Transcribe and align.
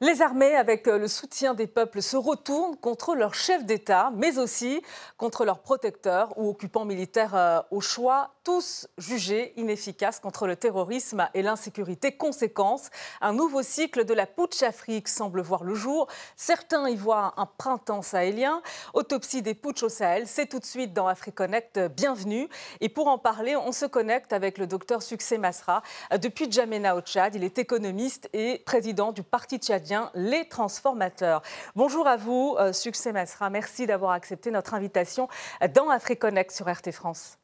Les 0.00 0.22
armées, 0.22 0.56
avec 0.56 0.88
euh, 0.88 0.98
le 0.98 1.06
soutien 1.06 1.54
des 1.54 1.68
peuples, 1.68 2.02
se 2.02 2.16
retournent 2.16 2.76
contre 2.76 3.14
leur 3.14 3.32
chef 3.32 3.64
d'État, 3.64 4.10
mais 4.16 4.38
aussi 4.38 4.82
contre 5.18 5.44
leurs 5.44 5.60
protecteurs 5.60 6.36
ou 6.36 6.48
occupants 6.48 6.84
militaires 6.84 7.36
euh, 7.36 7.60
au 7.70 7.80
choix, 7.80 8.32
tous 8.42 8.88
jugés 8.98 9.52
inefficaces 9.56 10.18
contre 10.18 10.48
le 10.48 10.56
terrorisme 10.56 11.28
et 11.32 11.42
l'insécurité. 11.42 12.16
Conséquence, 12.16 12.90
un 13.20 13.32
nouveau 13.32 13.62
cycle 13.62 14.04
de 14.04 14.14
la 14.14 14.26
putsch 14.26 14.64
Afrique 14.64 15.06
semble 15.06 15.40
voir 15.40 15.62
le 15.62 15.74
jour. 15.76 16.08
Certains 16.36 16.88
y 16.88 16.96
voient 16.96 17.32
un 17.36 17.46
printemps 17.46 18.02
sahélien. 18.02 18.62
Autopsie 18.94 19.42
des 19.42 19.54
putsch 19.54 19.84
au 19.84 19.88
Sahel, 19.88 20.26
c'est 20.26 20.46
tout 20.46 20.58
de 20.58 20.66
suite 20.66 20.92
dans 20.92 21.06
AfriConnect. 21.06 21.78
Bienvenue. 21.96 22.48
Et 22.80 22.88
pour 22.88 23.06
en 23.06 23.18
parler, 23.18 23.54
on 23.54 23.70
se 23.70 23.86
connecte 23.86 24.32
avec 24.32 24.58
le 24.58 24.66
docteur 24.66 25.02
Succès 25.02 25.38
Masra. 25.38 25.82
Depuis 26.20 26.50
Djamena 26.50 26.96
au 26.96 27.00
Tchad, 27.00 27.36
il 27.36 27.44
est 27.44 27.58
économiste 27.58 28.28
et 28.32 28.58
président 28.66 29.12
du 29.12 29.22
Parti 29.22 29.58
tchadien 29.58 29.83
les 30.14 30.48
transformateurs. 30.48 31.42
Bonjour 31.74 32.06
à 32.06 32.16
vous, 32.16 32.56
euh, 32.58 32.72
Succès 32.72 33.12
Masra. 33.12 33.50
Merci 33.50 33.86
d'avoir 33.86 34.12
accepté 34.12 34.50
notre 34.50 34.74
invitation 34.74 35.28
dans 35.74 35.90
AfriConnect 35.90 36.50
sur 36.50 36.70
RT 36.70 36.92
France. 36.92 37.38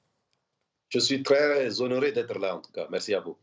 Je 0.88 0.98
suis 0.98 1.22
très 1.22 1.80
honoré 1.80 2.12
d'être 2.12 2.38
là, 2.38 2.56
en 2.56 2.60
tout 2.60 2.72
cas. 2.72 2.86
Merci 2.90 3.14
à 3.14 3.20
vous. 3.20 3.36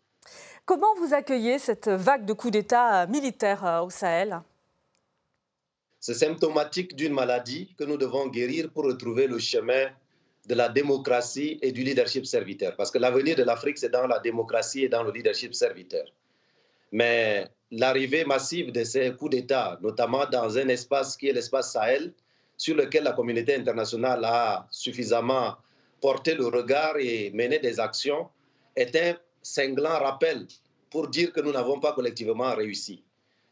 Comment 0.65 0.93
vous 0.95 1.13
accueillez 1.13 1.59
cette 1.59 1.87
vague 1.87 2.25
de 2.25 2.33
coups 2.33 2.51
d'État 2.51 3.03
euh, 3.03 3.07
militaires 3.07 3.65
euh, 3.65 3.81
au 3.81 3.89
Sahel? 3.89 4.41
C'est 5.99 6.13
symptomatique 6.13 6.95
d'une 6.95 7.13
maladie 7.13 7.73
que 7.77 7.85
nous 7.85 7.97
devons 7.97 8.27
guérir 8.27 8.69
pour 8.71 8.85
retrouver 8.85 9.27
le 9.27 9.39
chemin 9.39 9.87
de 10.45 10.55
la 10.55 10.69
démocratie 10.69 11.57
et 11.61 11.71
du 11.71 11.83
leadership 11.83 12.25
serviteur. 12.25 12.75
Parce 12.75 12.91
que 12.91 12.97
l'avenir 12.97 13.35
de 13.35 13.43
l'Afrique, 13.43 13.77
c'est 13.77 13.89
dans 13.89 14.07
la 14.07 14.19
démocratie 14.19 14.83
et 14.83 14.89
dans 14.89 15.03
le 15.03 15.11
leadership 15.11 15.53
serviteur. 15.53 16.05
Mais 16.91 17.47
l'arrivée 17.71 18.25
massive 18.25 18.71
de 18.71 18.83
ces 18.83 19.13
coups 19.13 19.31
d'État, 19.31 19.77
notamment 19.81 20.25
dans 20.25 20.57
un 20.57 20.67
espace 20.69 21.17
qui 21.17 21.27
est 21.27 21.33
l'espace 21.33 21.73
Sahel, 21.73 22.13
sur 22.55 22.75
lequel 22.75 23.03
la 23.03 23.13
communauté 23.13 23.55
internationale 23.55 24.23
a 24.25 24.67
suffisamment 24.71 25.55
porté 26.01 26.33
le 26.35 26.47
regard 26.47 26.97
et 26.97 27.31
mené 27.31 27.59
des 27.59 27.79
actions, 27.79 28.29
est 28.75 28.95
un 28.95 29.15
cinglant 29.41 29.99
rappel 29.99 30.47
pour 30.89 31.07
dire 31.07 31.31
que 31.31 31.41
nous 31.41 31.51
n'avons 31.51 31.79
pas 31.79 31.93
collectivement 31.93 32.53
réussi. 32.55 33.03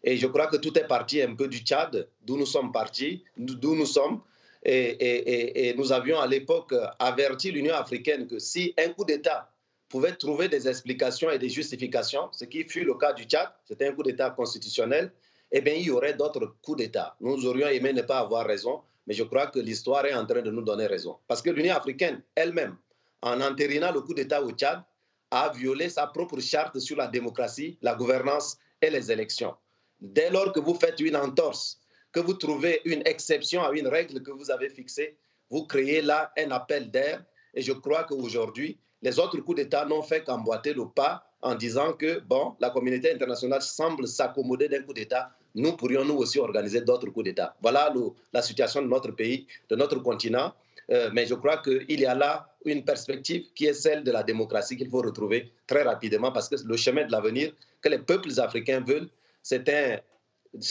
Et 0.04 0.18
je 0.18 0.28
crois 0.28 0.48
que 0.48 0.58
tout 0.58 0.78
est 0.78 0.88
parti 0.88 1.22
un 1.22 1.34
peu 1.36 1.48
du 1.48 1.60
Tchad, 1.60 2.08
d'où 2.26 2.38
nous 2.38 2.46
sommes 2.46 2.72
partis, 2.72 3.24
d'où 3.38 3.76
nous 3.76 3.88
sommes. 3.88 4.22
Et, 4.64 5.74
nous 5.78 5.92
avions 5.92 6.20
à 6.20 6.28
l'époque 6.28 6.74
averti 6.98 7.52
l'Union 7.52 7.76
africaine 7.76 8.28
que 8.28 8.40
si 8.40 8.74
un 8.78 8.90
coup 8.90 9.06
d'État 9.06 9.52
pouvait 9.90 10.16
trouver 10.16 10.50
des 10.50 10.68
explications 10.68 11.30
et 11.30 11.40
des 11.40 11.50
justifications, 11.50 12.30
ce 12.32 12.46
qui 12.46 12.64
fut 12.64 12.84
le 12.84 12.96
cas 12.96 13.14
du 13.14 13.24
Tchad, 13.24 13.50
c'était 13.66 13.88
un 13.88 13.94
coup 13.94 14.04
d'État 14.04 14.32
constitutionnel, 14.32 15.12
eh 15.52 15.62
bien, 15.62 15.74
il 15.74 15.84
y 15.84 15.92
aurait 15.92 16.14
d'autres 16.14 16.56
coups 16.62 16.80
d'État. 16.80 17.16
Nous 17.20 17.46
aurions 17.46 17.68
aimé 17.68 17.94
ne 17.94 18.02
pas 18.02 18.20
avoir 18.20 18.46
raison, 18.46 18.82
mais 19.08 19.14
je 19.14 19.24
crois 19.24 19.48
que 19.48 19.60
l'histoire 19.60 20.06
est 20.06 20.14
en 20.14 20.26
train 20.26 20.42
de 20.42 20.52
nous 20.52 20.64
donner 20.64 20.88
raison. 20.88 21.18
Parce 21.28 21.42
que 21.42 21.52
l'Union 21.52 21.76
africaine 21.76 22.22
elle-même, 22.34 22.78
en 23.22 23.40
entérinant 23.42 23.92
le 23.92 24.02
coup 24.02 24.14
d'État 24.14 24.42
au 24.42 24.52
Tchad, 24.52 24.84
a 25.32 25.50
violé 25.50 25.90
sa 25.90 26.08
propre 26.08 26.40
charte 26.40 26.80
sur 26.80 26.98
la 26.98 27.08
démocratie, 27.08 27.78
la 27.82 27.96
gouvernance 27.96 28.58
et 28.82 28.90
les 28.90 29.12
élections. 29.12 29.56
Dès 30.00 30.30
lors 30.30 30.52
que 30.52 30.60
vous 30.60 30.76
faites 30.76 31.00
une 31.00 31.16
entorse, 31.16 31.80
que 32.12 32.20
vous 32.20 32.34
trouvez 32.34 32.82
une 32.86 33.02
exception 33.06 33.64
à 33.64 33.72
une 33.74 33.88
règle 33.88 34.22
que 34.22 34.32
vous 34.32 34.52
avez 34.52 34.70
fixée, 34.70 35.18
vous 35.50 35.66
créez 35.66 36.02
là 36.02 36.32
un 36.38 36.52
appel 36.52 36.90
d'air. 36.92 37.24
Et 37.54 37.62
je 37.62 37.74
crois 37.74 38.04
qu'aujourd'hui, 38.04 38.80
les 39.06 39.20
autres 39.20 39.38
coups 39.42 39.58
d'État 39.58 39.86
n'ont 39.86 40.02
fait 40.02 40.24
qu'emboîter 40.24 40.74
le 40.74 40.88
pas 40.90 41.24
en 41.44 41.54
disant 41.54 41.94
que, 41.94 42.22
bon, 42.22 42.56
la 42.60 42.72
communauté 42.72 43.14
internationale 43.14 43.62
semble 43.62 44.08
s'accommoder 44.08 44.68
d'un 44.68 44.82
coup 44.82 44.94
d'État. 44.94 45.30
Nous 45.54 45.74
pourrions 45.78 46.04
nous 46.04 46.16
aussi 46.16 46.40
organiser 46.40 46.82
d'autres 46.82 47.12
coups 47.12 47.26
d'État. 47.26 47.56
Voilà 47.62 47.94
la 48.34 48.42
situation 48.42 48.82
de 48.82 48.88
notre 48.88 49.12
pays, 49.12 49.46
de 49.70 49.76
notre 49.76 50.00
continent. 50.00 50.56
Euh, 50.90 51.12
mais 51.14 51.28
je 51.28 51.36
crois 51.36 51.58
qu'il 51.58 52.00
y 52.00 52.06
a 52.08 52.16
là 52.16 52.50
une 52.66 52.84
perspective 52.84 53.44
qui 53.54 53.68
est 53.68 53.76
celle 53.76 54.04
de 54.04 54.12
la 54.12 54.24
démocratie 54.24 54.76
qu'il 54.76 54.90
faut 54.90 55.02
retrouver 55.02 55.52
très 55.68 55.84
rapidement 55.84 56.32
parce 56.32 56.50
que 56.50 56.56
le 56.66 56.76
chemin 56.76 57.06
de 57.06 57.12
l'avenir 57.12 57.52
que 57.82 57.90
les 57.90 58.00
peuples 58.00 58.40
africains 58.40 58.82
veulent, 58.82 59.10
c'est 59.44 59.68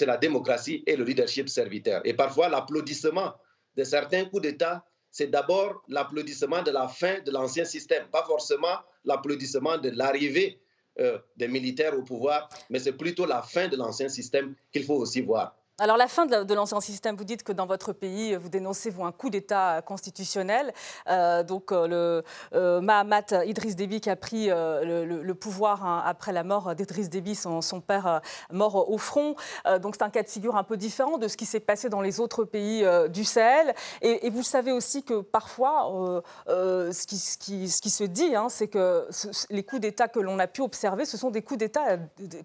la 0.06 0.16
démocratie 0.16 0.82
et 0.88 0.96
le 0.96 1.04
leadership 1.04 1.48
serviteur. 1.48 2.00
Et 2.04 2.14
parfois, 2.14 2.48
l'applaudissement 2.48 3.32
de 3.76 3.84
certains 3.84 4.24
coups 4.24 4.42
d'État 4.42 4.84
c'est 5.14 5.28
d'abord 5.28 5.80
l'applaudissement 5.86 6.60
de 6.64 6.72
la 6.72 6.88
fin 6.88 7.20
de 7.20 7.30
l'ancien 7.30 7.64
système, 7.64 8.08
pas 8.08 8.24
forcément 8.24 8.80
l'applaudissement 9.04 9.78
de 9.78 9.90
l'arrivée 9.90 10.58
euh, 10.98 11.20
des 11.36 11.46
militaires 11.46 11.96
au 11.96 12.02
pouvoir, 12.02 12.48
mais 12.68 12.80
c'est 12.80 12.94
plutôt 12.94 13.24
la 13.24 13.40
fin 13.40 13.68
de 13.68 13.76
l'ancien 13.76 14.08
système 14.08 14.56
qu'il 14.72 14.84
faut 14.84 14.96
aussi 14.96 15.20
voir. 15.20 15.54
Alors 15.80 15.96
la 15.96 16.06
fin 16.06 16.24
de 16.24 16.54
l'ancien 16.54 16.80
système, 16.80 17.16
vous 17.16 17.24
dites 17.24 17.42
que 17.42 17.50
dans 17.50 17.66
votre 17.66 17.92
pays, 17.92 18.36
vous 18.36 18.48
dénoncez 18.48 18.90
vous 18.90 19.04
un 19.04 19.10
coup 19.10 19.28
d'État 19.28 19.82
constitutionnel. 19.82 20.72
Euh, 21.08 21.42
donc 21.42 21.72
euh, 21.72 21.88
le 21.88 22.24
euh, 22.54 22.80
Mahamat 22.80 23.44
Idriss 23.44 23.74
Déby 23.74 24.00
qui 24.00 24.08
a 24.08 24.14
pris 24.14 24.46
le, 24.46 25.32
pouvoir 25.32 25.84
hein, 25.84 26.00
après 26.06 26.30
la 26.30 26.44
mort 26.44 26.76
d'Idriss 26.76 27.10
Déby, 27.10 27.34
son, 27.34 27.60
père 27.80 28.20
mort 28.52 28.88
au 28.88 28.98
front. 28.98 29.34
donc 29.80 29.96
c'est 29.96 30.04
un 30.04 30.10
cas 30.10 30.22
de 30.22 30.28
figure 30.28 30.54
un 30.56 30.62
peu 30.62 30.76
différent 30.76 31.18
de 31.18 31.26
ce 31.26 31.36
qui 31.36 31.44
s'est 31.44 31.58
passé 31.58 31.88
dans 31.88 32.00
les 32.00 32.20
autres 32.20 32.44
pays 32.44 32.86
du 33.08 33.24
Sahel. 33.24 33.74
Et, 34.00 34.30
vous 34.30 34.44
savez 34.44 34.70
aussi 34.70 35.02
que 35.02 35.22
parfois, 35.22 36.22
ce 36.46 37.36
qui, 37.36 37.68
se 37.68 38.04
dit, 38.04 38.36
hein, 38.36 38.46
c'est 38.48 38.68
que 38.68 39.08
les 39.50 39.64
coups 39.64 39.82
d'État 39.82 40.06
que 40.06 40.20
l'on 40.20 40.38
a 40.38 40.46
pu 40.46 40.60
observer, 40.60 41.04
ce 41.04 41.16
sont 41.16 41.30
des 41.30 41.42
coups 41.42 41.58
d'État 41.58 41.98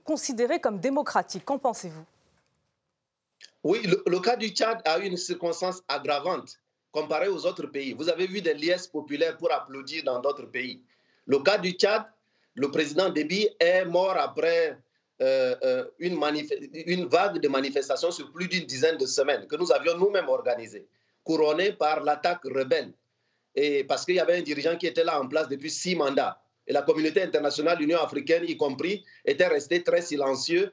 considérés 0.03 0.59
comme 0.59 0.79
démocratiques. 0.79 1.45
Qu'en 1.45 1.59
pensez-vous? 1.59 2.05
Oui, 3.63 3.81
le, 4.05 4.19
cas 4.19 4.37
du 4.37 4.49
Tchad 4.49 4.81
a 4.85 4.99
une 4.99 5.17
circonstance 5.17 5.81
aggravante 5.87 6.55
comparé 6.91 7.27
aux 7.27 7.45
autres 7.45 7.67
pays. 7.67 7.93
Vous 7.93 8.09
avez 8.09 8.25
vu 8.25 8.41
des 8.41 8.53
liesses 8.53 8.87
populaires 8.87 9.37
pour 9.37 9.51
applaudir 9.51 10.03
dans 10.03 10.19
d'autres 10.19 10.45
pays. 10.45 10.81
Le 11.25 11.39
cas 11.39 11.57
du 11.57 11.71
Tchad, 11.71 12.05
le 12.55 12.71
président 12.71 13.09
Déby 13.09 13.49
est 13.59 13.85
mort 13.85 14.17
après 14.17 14.77
euh, 15.21 15.55
euh, 15.63 15.85
une, 15.99 16.17
une, 16.85 17.05
vague 17.05 17.39
de 17.39 17.47
manifestations 17.49 18.11
sur 18.11 18.31
plus 18.31 18.47
d'une 18.47 18.65
dizaine 18.65 18.97
de 18.97 19.05
semaines 19.05 19.45
que 19.47 19.57
nous 19.57 19.71
avions 19.71 19.97
nous-mêmes 19.97 20.29
organisées, 20.29 20.87
couronnée 21.23 21.73
par 21.73 22.01
l'attaque 22.01 22.43
rebelle. 22.45 22.93
Et 23.55 23.83
parce 23.83 24.05
qu'il 24.05 24.15
y 24.15 24.19
avait 24.21 24.37
un 24.37 24.41
dirigeant 24.41 24.77
qui 24.77 24.87
était 24.87 25.03
là 25.03 25.21
en 25.21 25.27
place 25.27 25.49
depuis 25.49 25.69
six 25.69 25.95
mandats. 25.95 26.41
Et 26.65 26.71
la 26.71 26.83
communauté 26.83 27.21
internationale, 27.21 27.79
l'Union 27.79 27.99
africaine 27.99 28.45
y 28.47 28.55
compris, 28.55 29.03
était 29.25 29.47
restée 29.47 29.83
très 29.83 30.01
silencieux 30.01 30.71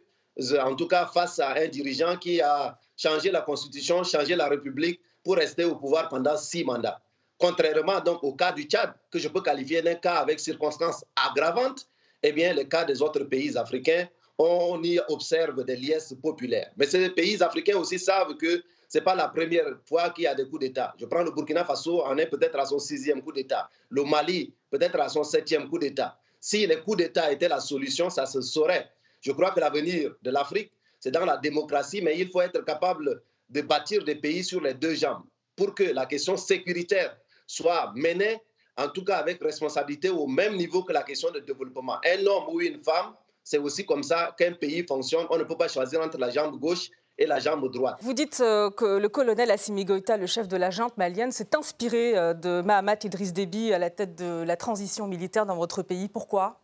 en 0.58 0.74
tout 0.74 0.88
cas 0.88 1.06
face 1.06 1.38
à 1.38 1.54
un 1.54 1.69
dirigeant 1.69 2.16
qui 2.16 2.41
a 2.41 2.78
changé 2.97 3.30
la 3.30 3.42
constitution, 3.42 4.02
changé 4.04 4.36
la 4.36 4.48
République 4.48 5.00
pour 5.22 5.36
rester 5.36 5.64
au 5.64 5.76
pouvoir 5.76 6.08
pendant 6.08 6.36
six 6.36 6.64
mandats. 6.64 7.00
Contrairement 7.38 8.00
donc 8.00 8.22
au 8.24 8.34
cas 8.34 8.52
du 8.52 8.62
Tchad, 8.64 8.94
que 9.10 9.19
je 9.19 9.28
peux 9.28 9.42
qualifier 9.42 9.82
d'un 9.82 9.94
cas 9.94 10.16
avec 10.16 10.41
circonstances 10.41 11.04
aggravantes, 11.16 11.86
eh 12.22 12.32
bien, 12.32 12.54
le 12.54 12.64
cas 12.64 12.84
des 12.84 13.02
autres 13.02 13.25
pays 13.25 13.56
africains, 13.56 14.08
on 14.38 14.82
y 14.82 14.98
observe 15.08 15.64
des 15.64 15.76
liesses 15.76 16.14
populaires. 16.22 16.70
Mais 16.76 16.86
ces 16.86 17.10
pays 17.10 17.42
africains 17.42 17.76
aussi 17.76 17.98
savent 17.98 18.36
que 18.36 18.62
ce 18.88 18.98
n'est 18.98 19.04
pas 19.04 19.14
la 19.14 19.28
première 19.28 19.78
fois 19.84 20.10
qu'il 20.10 20.25
y 20.25 20.26
a 20.26 20.34
des 20.34 20.48
coups 20.48 20.60
d'État. 20.60 20.94
Je 20.98 21.06
prends 21.06 21.22
le 21.22 21.30
Burkina 21.30 21.64
Faso, 21.64 22.02
on 22.06 22.16
est 22.19 22.26
peut-être 22.26 22.58
à 22.58 22.66
son 22.66 22.78
sixième 22.78 23.22
coup 23.22 23.32
d'État. 23.32 23.69
Le 23.91 24.04
Mali, 24.04 24.54
peut-être 24.70 24.98
à 25.00 25.08
son 25.08 25.25
septième 25.25 25.69
coup 25.69 25.78
d'État. 25.78 26.19
Si 26.41 26.66
les 26.66 26.80
coups 26.80 26.98
d'État 26.98 27.30
étaient 27.32 27.48
la 27.48 27.60
solution, 27.60 28.10
ça 28.10 28.26
se 28.26 28.41
saurait. 28.41 28.91
Je 29.21 29.32
crois 29.32 29.50
que 29.50 29.60
l'avenir 29.60 30.15
de 30.22 30.31
l'Afrique, 30.31 30.72
c'est 31.00 31.10
dans 31.10 31.25
la 31.25 31.37
démocratie, 31.37 32.03
mais 32.03 32.19
il 32.19 32.28
faut 32.31 32.41
être 32.41 32.65
capable 32.65 33.22
de 33.49 33.60
bâtir 33.60 34.04
des 34.04 34.16
pays 34.16 34.43
sur 34.43 34.60
les 34.60 34.75
deux 34.75 34.94
jambes 34.94 35.22
pour 35.54 35.75
que 35.75 35.84
la 35.84 36.06
question 36.06 36.37
sécuritaire 36.37 37.17
soit 37.46 37.93
menée, 37.94 38.38
en 38.76 38.88
tout 38.88 39.05
cas 39.05 39.17
avec 39.17 39.43
responsabilité, 39.43 40.11
au 40.11 40.26
même 40.26 40.56
niveau 40.56 40.82
que 40.82 40.93
la 40.93 41.02
question 41.02 41.31
de 41.31 41.40
développement. 41.40 41.99
Un 42.05 42.26
homme 42.26 42.44
ou 42.49 42.61
une 42.61 42.82
femme, 42.82 43.14
c'est 43.43 43.58
aussi 43.58 43.87
comme 43.87 44.02
ça 44.02 44.35
qu'un 44.37 44.52
pays 44.52 44.85
fonctionne. 44.87 45.26
On 45.31 45.38
ne 45.38 45.44
peut 45.44 45.56
pas 45.56 45.69
choisir 45.69 46.00
entre 46.00 46.19
la 46.19 46.31
jambe 46.31 46.58
gauche 46.58 46.90
et 47.17 47.26
la 47.26 47.38
jambe 47.38 47.70
droite. 47.73 47.96
Vous 48.02 48.12
dites 48.12 48.40
euh, 48.40 48.70
que 48.70 48.99
le 48.99 49.08
colonel 49.08 49.50
Assimi 49.50 49.85
Goïta, 49.85 50.17
le 50.17 50.26
chef 50.26 50.49
de 50.49 50.56
la 50.56 50.70
junte 50.70 50.96
malienne, 50.99 51.32
s'est 51.32 51.56
inspiré 51.56 52.19
euh, 52.19 52.35
de 52.35 52.61
Mahamat 52.61 52.99
Idriss 53.05 53.32
Déby 53.32 53.73
à 53.73 53.79
la 53.79 53.88
tête 53.88 54.17
de 54.17 54.43
la 54.43 54.56
transition 54.56 55.06
militaire 55.06 55.46
dans 55.46 55.56
votre 55.56 55.82
pays. 55.82 56.08
Pourquoi? 56.08 56.61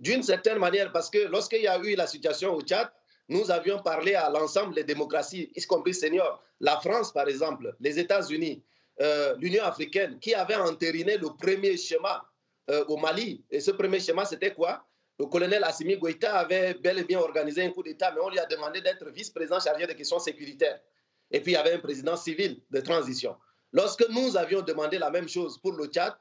D'une 0.00 0.22
certaine 0.22 0.58
manière, 0.58 0.92
parce 0.92 1.10
que 1.10 1.26
lorsqu'il 1.28 1.62
y 1.62 1.68
a 1.68 1.78
eu 1.78 1.94
la 1.94 2.06
situation 2.06 2.54
au 2.54 2.60
Tchad, 2.62 2.90
nous 3.28 3.50
avions 3.50 3.82
parlé 3.82 4.14
à 4.14 4.30
l'ensemble 4.30 4.74
des 4.74 4.84
démocraties, 4.84 5.50
y 5.54 5.62
compris 5.62 5.94
seniors, 5.94 6.42
la 6.60 6.76
France 6.80 7.12
par 7.12 7.28
exemple, 7.28 7.74
les 7.80 7.98
États-Unis, 7.98 8.62
euh, 9.00 9.34
l'Union 9.38 9.64
africaine, 9.64 10.18
qui 10.20 10.34
avait 10.34 10.54
entériné 10.54 11.16
le 11.18 11.28
premier 11.36 11.76
schéma 11.76 12.24
euh, 12.70 12.84
au 12.86 12.96
Mali. 12.96 13.44
Et 13.50 13.60
ce 13.60 13.70
premier 13.70 14.00
schéma, 14.00 14.24
c'était 14.24 14.54
quoi? 14.54 14.86
Le 15.18 15.26
colonel 15.26 15.64
Assimi 15.64 15.96
Goïta 15.96 16.36
avait 16.36 16.74
bel 16.74 16.98
et 16.98 17.04
bien 17.04 17.18
organisé 17.18 17.64
un 17.64 17.70
coup 17.70 17.82
d'État, 17.82 18.12
mais 18.12 18.20
on 18.22 18.28
lui 18.28 18.38
a 18.38 18.46
demandé 18.46 18.80
d'être 18.80 19.08
vice-président 19.10 19.60
chargé 19.60 19.86
des 19.86 19.94
questions 19.94 20.18
sécuritaires. 20.18 20.80
Et 21.30 21.40
puis 21.40 21.52
il 21.52 21.54
y 21.54 21.58
avait 21.58 21.72
un 21.72 21.78
président 21.78 22.16
civil 22.16 22.60
de 22.70 22.80
transition. 22.80 23.36
Lorsque 23.72 24.06
nous 24.10 24.36
avions 24.36 24.62
demandé 24.62 24.98
la 24.98 25.10
même 25.10 25.28
chose 25.28 25.58
pour 25.58 25.72
le 25.72 25.86
Tchad, 25.86 26.14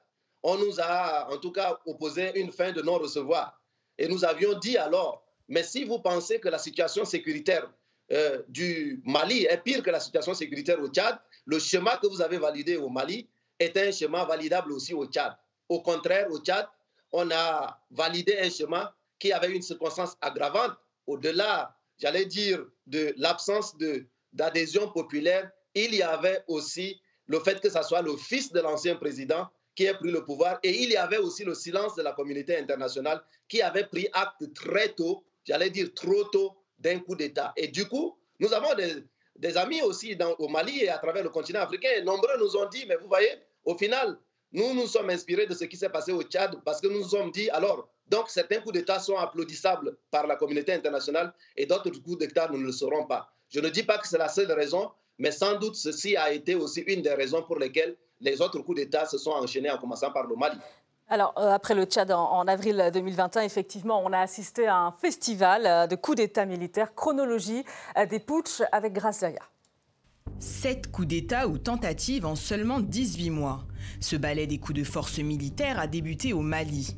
on 0.43 0.57
nous 0.57 0.79
a 0.79 1.31
en 1.31 1.37
tout 1.37 1.51
cas 1.51 1.79
opposé 1.85 2.39
une 2.39 2.51
fin 2.51 2.71
de 2.71 2.81
non-recevoir. 2.81 3.59
Et 3.97 4.07
nous 4.07 4.25
avions 4.25 4.57
dit 4.59 4.77
alors 4.77 5.23
Mais 5.47 5.63
si 5.63 5.83
vous 5.83 5.99
pensez 5.99 6.39
que 6.39 6.49
la 6.49 6.57
situation 6.57 7.05
sécuritaire 7.05 7.71
euh, 8.11 8.41
du 8.47 9.01
Mali 9.05 9.45
est 9.45 9.57
pire 9.63 9.81
que 9.81 9.89
la 9.89 9.99
situation 9.99 10.33
sécuritaire 10.33 10.79
au 10.81 10.87
Tchad, 10.87 11.17
le 11.45 11.59
schéma 11.59 11.97
que 11.97 12.07
vous 12.07 12.21
avez 12.21 12.37
validé 12.37 12.77
au 12.77 12.89
Mali 12.89 13.27
est 13.59 13.75
un 13.77 13.91
schéma 13.91 14.25
validable 14.25 14.71
aussi 14.71 14.93
au 14.93 15.05
Tchad. 15.05 15.35
Au 15.69 15.81
contraire, 15.81 16.27
au 16.29 16.39
Tchad, 16.39 16.67
on 17.11 17.29
a 17.31 17.79
validé 17.91 18.37
un 18.39 18.49
schéma 18.49 18.93
qui 19.17 19.31
avait 19.31 19.51
une 19.51 19.61
circonstance 19.61 20.17
aggravante 20.21 20.73
au-delà, 21.07 21.75
j'allais 21.97 22.25
dire, 22.25 22.65
de 22.85 23.13
l'absence 23.17 23.75
d'adhésion 24.33 24.91
populaire. 24.91 25.49
Il 25.73 25.95
y 25.95 26.01
avait 26.01 26.43
aussi 26.47 26.99
le 27.27 27.39
fait 27.39 27.59
que 27.59 27.69
ce 27.69 27.81
soit 27.83 28.01
le 28.01 28.15
fils 28.17 28.51
de 28.51 28.59
l'ancien 28.59 28.95
président 28.95 29.49
qui 29.75 29.85
ait 29.85 29.93
pris 29.93 30.11
le 30.11 30.23
pouvoir 30.23 30.59
et 30.63 30.83
il 30.83 30.89
y 30.89 30.97
avait 30.97 31.17
aussi 31.17 31.43
le 31.43 31.53
silence 31.53 31.95
de 31.95 32.01
la 32.01 32.13
communauté 32.13 32.57
internationale 32.57 33.21
qui 33.47 33.61
avait 33.61 33.85
pris 33.85 34.07
acte 34.13 34.53
très 34.53 34.89
tôt, 34.89 35.23
j'allais 35.43 35.69
dire 35.69 35.93
trop 35.93 36.23
tôt, 36.25 36.55
d'un 36.79 36.99
coup 36.99 37.15
d'État. 37.15 37.53
Et 37.57 37.67
du 37.67 37.87
coup, 37.87 38.17
nous 38.39 38.53
avons 38.53 38.73
des, 38.75 39.57
amis 39.57 39.81
aussi 39.81 40.17
au 40.39 40.47
Mali 40.47 40.83
et 40.83 40.89
à 40.89 40.97
travers 40.97 41.23
le 41.23 41.29
continent 41.29 41.61
africain. 41.61 41.89
Et 41.97 42.01
nombreux 42.03 42.37
nous 42.37 42.55
ont 42.55 42.67
dit, 42.69 42.85
mais 42.87 42.95
vous 42.95 43.07
voyez, 43.07 43.31
au 43.63 43.77
final, 43.77 44.17
nous 44.51 44.73
nous 44.73 44.87
sommes 44.87 45.09
inspirés 45.09 45.47
de 45.47 45.53
ce 45.53 45.65
qui 45.65 45.77
s'est 45.77 45.89
passé 45.89 46.11
au 46.11 46.23
Tchad 46.23 46.61
parce 46.63 46.81
que 46.81 46.87
nous 46.87 46.99
nous 46.99 47.09
sommes 47.09 47.31
dit, 47.31 47.49
alors, 47.49 47.89
donc 48.07 48.29
certains 48.29 48.59
coups 48.61 48.73
d'État 48.73 48.99
sont 48.99 49.17
applaudissables 49.17 49.97
par 50.11 50.27
la 50.27 50.35
communauté 50.35 50.73
internationale 50.73 51.33
et 51.57 51.65
d'autres 51.65 51.89
coups 51.89 52.19
d'État 52.19 52.49
ne 52.49 52.57
le 52.57 52.71
seront 52.71 53.05
pas. 53.05 53.29
Je 53.49 53.59
ne 53.59 53.69
dis 53.69 53.83
pas 53.83 53.97
que 53.97 54.07
c'est 54.07 54.17
la 54.17 54.29
seule 54.29 54.51
raison, 54.51 54.91
mais 55.17 55.31
sans 55.31 55.57
doute 55.57 55.75
ceci 55.75 56.15
a 56.15 56.31
été 56.31 56.55
aussi 56.55 56.81
une 56.81 57.01
des 57.01 57.13
raisons 57.13 57.41
pour 57.43 57.57
lesquelles 57.57 57.97
les 58.21 58.41
autres 58.41 58.59
coups 58.59 58.77
d'État 58.77 59.05
se 59.05 59.17
sont 59.17 59.31
enchaînés 59.31 59.71
en 59.71 59.77
commençant 59.77 60.11
par 60.11 60.25
le 60.27 60.35
Mali. 60.35 60.57
Alors, 61.07 61.33
euh, 61.37 61.51
après 61.51 61.75
le 61.75 61.85
Tchad 61.85 62.11
en, 62.11 62.47
avril 62.47 62.89
2021, 62.91 63.43
effectivement, 63.43 64.01
on 64.03 64.11
a 64.11 64.19
assisté 64.19 64.65
à 64.65 64.77
un 64.77 64.91
festival 64.91 65.65
euh, 65.65 65.87
de 65.87 65.95
coups 65.95 66.17
d'État 66.17 66.45
militaires, 66.45 66.95
chronologie 66.95 67.63
euh, 67.97 68.07
des 68.07 68.19
putschs 68.19 68.63
avec 68.71 68.93
Grâce 68.93 69.23
Sept 70.39 70.91
coups 70.91 71.07
d'État 71.07 71.47
ou 71.47 71.59
tentatives 71.59 72.25
en 72.25 72.35
seulement 72.35 72.79
18 72.79 73.29
mois. 73.29 73.65
Ce 73.99 74.15
ballet 74.15 74.47
des 74.47 74.57
coups 74.57 74.79
de 74.79 74.83
force 74.83 75.19
militaire 75.19 75.79
a 75.79 75.85
débuté 75.85 76.33
au 76.33 76.41
Mali. 76.41 76.97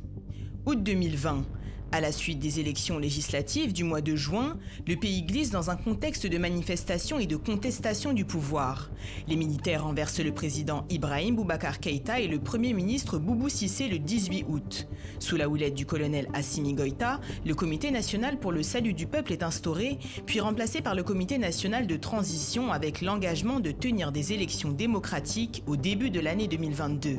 Août 0.64 0.82
2020, 0.82 1.44
à 1.92 2.00
la 2.00 2.12
suite 2.12 2.38
des 2.38 2.60
élections 2.60 2.98
législatives 2.98 3.72
du 3.72 3.84
mois 3.84 4.00
de 4.00 4.14
juin, 4.14 4.58
le 4.86 4.96
pays 4.96 5.22
glisse 5.22 5.50
dans 5.50 5.70
un 5.70 5.76
contexte 5.76 6.26
de 6.26 6.38
manifestation 6.38 7.18
et 7.18 7.26
de 7.26 7.36
contestation 7.36 8.12
du 8.12 8.24
pouvoir. 8.24 8.90
Les 9.26 9.36
militaires 9.36 9.84
renversent 9.84 10.20
le 10.20 10.32
président 10.32 10.84
Ibrahim 10.90 11.36
Boubacar 11.36 11.80
Keïta 11.80 12.20
et 12.20 12.28
le 12.28 12.38
premier 12.38 12.72
ministre 12.74 13.18
Boubou 13.18 13.48
Sissé 13.48 13.88
le 13.88 13.98
18 13.98 14.44
août. 14.48 14.88
Sous 15.18 15.36
la 15.36 15.48
houlette 15.48 15.74
du 15.74 15.86
colonel 15.86 16.28
Assimi 16.34 16.74
Goïta, 16.74 17.20
le 17.46 17.54
Comité 17.54 17.90
national 17.90 18.38
pour 18.38 18.52
le 18.52 18.62
salut 18.62 18.92
du 18.92 19.06
peuple 19.06 19.32
est 19.32 19.42
instauré, 19.42 19.98
puis 20.26 20.40
remplacé 20.40 20.82
par 20.82 20.94
le 20.94 21.02
Comité 21.02 21.38
national 21.38 21.86
de 21.86 21.96
transition 21.96 22.70
avec 22.70 23.00
l'engagement 23.00 23.60
de 23.60 23.70
tenir 23.70 24.12
des 24.12 24.32
élections 24.32 24.72
démocratiques 24.72 25.62
au 25.66 25.76
début 25.76 26.10
de 26.10 26.20
l'année 26.20 26.48
2022. 26.48 27.18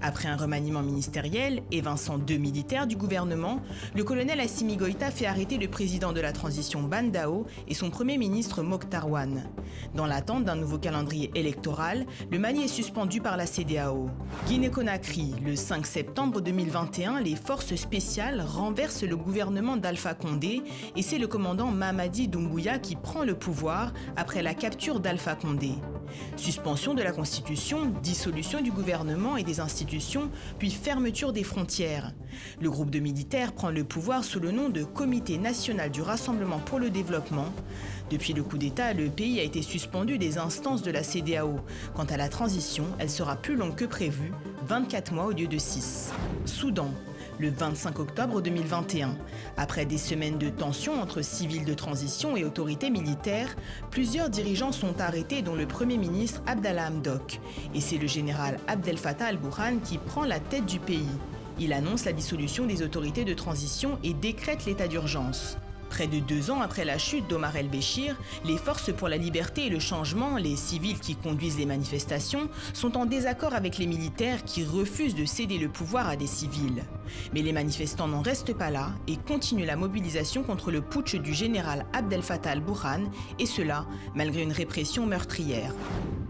Après 0.00 0.28
un 0.28 0.36
remaniement 0.36 0.82
ministériel 0.82 1.62
évinçant 1.70 2.18
deux 2.18 2.38
militaires 2.38 2.86
du 2.86 2.96
gouvernement, 2.96 3.60
le 3.94 4.05
colonel 4.06 4.38
Assimi 4.38 4.76
Goïta 4.76 5.10
fait 5.10 5.26
arrêter 5.26 5.58
le 5.58 5.66
président 5.66 6.12
de 6.12 6.20
la 6.20 6.30
transition 6.30 6.80
Bandao 6.80 7.44
et 7.66 7.74
son 7.74 7.90
premier 7.90 8.18
ministre 8.18 8.62
Mokhtar 8.62 9.10
Wan. 9.10 9.42
Dans 9.96 10.06
l'attente 10.06 10.44
d'un 10.44 10.54
nouveau 10.54 10.78
calendrier 10.78 11.32
électoral, 11.34 12.06
le 12.30 12.38
Mali 12.38 12.62
est 12.62 12.68
suspendu 12.68 13.20
par 13.20 13.36
la 13.36 13.46
CDAO. 13.46 14.08
Guinée-Conakry, 14.46 15.34
le 15.44 15.56
5 15.56 15.84
septembre 15.84 16.40
2021, 16.40 17.20
les 17.20 17.34
forces 17.34 17.74
spéciales 17.74 18.40
renversent 18.40 19.02
le 19.02 19.16
gouvernement 19.16 19.76
d'Alpha 19.76 20.14
Condé 20.14 20.62
et 20.94 21.02
c'est 21.02 21.18
le 21.18 21.26
commandant 21.26 21.72
Mamadi 21.72 22.28
Doumbouya 22.28 22.78
qui 22.78 22.94
prend 22.94 23.24
le 23.24 23.34
pouvoir 23.34 23.92
après 24.14 24.40
la 24.40 24.54
capture 24.54 25.00
d'Alpha 25.00 25.34
Condé. 25.34 25.72
Suspension 26.36 26.94
de 26.94 27.02
la 27.02 27.12
Constitution, 27.12 27.92
dissolution 28.02 28.60
du 28.60 28.70
gouvernement 28.70 29.36
et 29.36 29.42
des 29.42 29.60
institutions, 29.60 30.30
puis 30.58 30.70
fermeture 30.70 31.32
des 31.32 31.44
frontières. 31.44 32.12
Le 32.60 32.70
groupe 32.70 32.90
de 32.90 32.98
militaires 32.98 33.52
prend 33.52 33.70
le 33.70 33.84
pouvoir 33.84 34.24
sous 34.24 34.40
le 34.40 34.50
nom 34.50 34.68
de 34.68 34.84
Comité 34.84 35.38
national 35.38 35.90
du 35.90 36.02
Rassemblement 36.02 36.58
pour 36.58 36.78
le 36.78 36.90
développement. 36.90 37.52
Depuis 38.10 38.32
le 38.32 38.42
coup 38.42 38.58
d'État, 38.58 38.92
le 38.92 39.08
pays 39.08 39.40
a 39.40 39.42
été 39.42 39.62
suspendu 39.62 40.18
des 40.18 40.38
instances 40.38 40.82
de 40.82 40.90
la 40.90 41.02
CDAO. 41.02 41.60
Quant 41.94 42.04
à 42.04 42.16
la 42.16 42.28
transition, 42.28 42.84
elle 42.98 43.10
sera 43.10 43.36
plus 43.36 43.56
longue 43.56 43.74
que 43.74 43.84
prévu, 43.84 44.32
24 44.66 45.12
mois 45.12 45.26
au 45.26 45.32
lieu 45.32 45.48
de 45.48 45.58
6. 45.58 46.12
Soudan, 46.44 46.90
le 47.38 47.50
25 47.50 47.98
octobre 47.98 48.40
2021. 48.40 49.16
Après 49.56 49.84
des 49.84 49.98
semaines 49.98 50.38
de 50.38 50.48
tensions 50.48 51.00
entre 51.00 51.22
civils 51.22 51.64
de 51.64 51.74
transition 51.74 52.36
et 52.36 52.44
autorités 52.44 52.90
militaires, 52.90 53.54
plusieurs 53.90 54.30
dirigeants 54.30 54.72
sont 54.72 55.00
arrêtés 55.00 55.42
dont 55.42 55.54
le 55.54 55.66
Premier 55.66 55.98
ministre 55.98 56.42
Abdallah 56.46 56.88
Hamdok. 56.88 57.40
Et 57.74 57.80
c'est 57.80 57.98
le 57.98 58.06
général 58.06 58.58
Abdel 58.66 58.98
Fattah 58.98 59.26
al-Burhan 59.26 59.78
qui 59.82 59.98
prend 59.98 60.24
la 60.24 60.40
tête 60.40 60.66
du 60.66 60.78
pays. 60.78 61.06
Il 61.58 61.72
annonce 61.72 62.04
la 62.04 62.12
dissolution 62.12 62.66
des 62.66 62.82
autorités 62.82 63.24
de 63.24 63.34
transition 63.34 63.98
et 64.04 64.12
décrète 64.12 64.66
l'état 64.66 64.88
d'urgence. 64.88 65.56
Près 65.90 66.06
de 66.06 66.18
deux 66.18 66.50
ans 66.50 66.60
après 66.60 66.84
la 66.84 66.98
chute 66.98 67.28
d'Omar 67.28 67.56
el-Béchir, 67.56 68.16
les 68.44 68.56
forces 68.56 68.92
pour 68.92 69.08
la 69.08 69.16
liberté 69.16 69.66
et 69.66 69.70
le 69.70 69.78
changement, 69.78 70.36
les 70.36 70.56
civils 70.56 70.98
qui 70.98 71.16
conduisent 71.16 71.58
les 71.58 71.66
manifestations, 71.66 72.48
sont 72.74 72.96
en 72.96 73.06
désaccord 73.06 73.54
avec 73.54 73.78
les 73.78 73.86
militaires 73.86 74.44
qui 74.44 74.64
refusent 74.64 75.14
de 75.14 75.24
céder 75.24 75.58
le 75.58 75.68
pouvoir 75.68 76.08
à 76.08 76.16
des 76.16 76.26
civils. 76.26 76.84
Mais 77.32 77.42
les 77.42 77.52
manifestants 77.52 78.08
n'en 78.08 78.22
restent 78.22 78.54
pas 78.54 78.70
là 78.70 78.90
et 79.06 79.16
continuent 79.16 79.66
la 79.66 79.76
mobilisation 79.76 80.42
contre 80.42 80.70
le 80.70 80.82
putsch 80.82 81.16
du 81.16 81.34
général 81.34 81.86
Abdel 81.92 82.22
Fattah 82.22 82.50
al-Burhan, 82.50 83.04
et 83.38 83.46
cela 83.46 83.86
malgré 84.14 84.42
une 84.42 84.52
répression 84.52 85.06
meurtrière. 85.06 85.72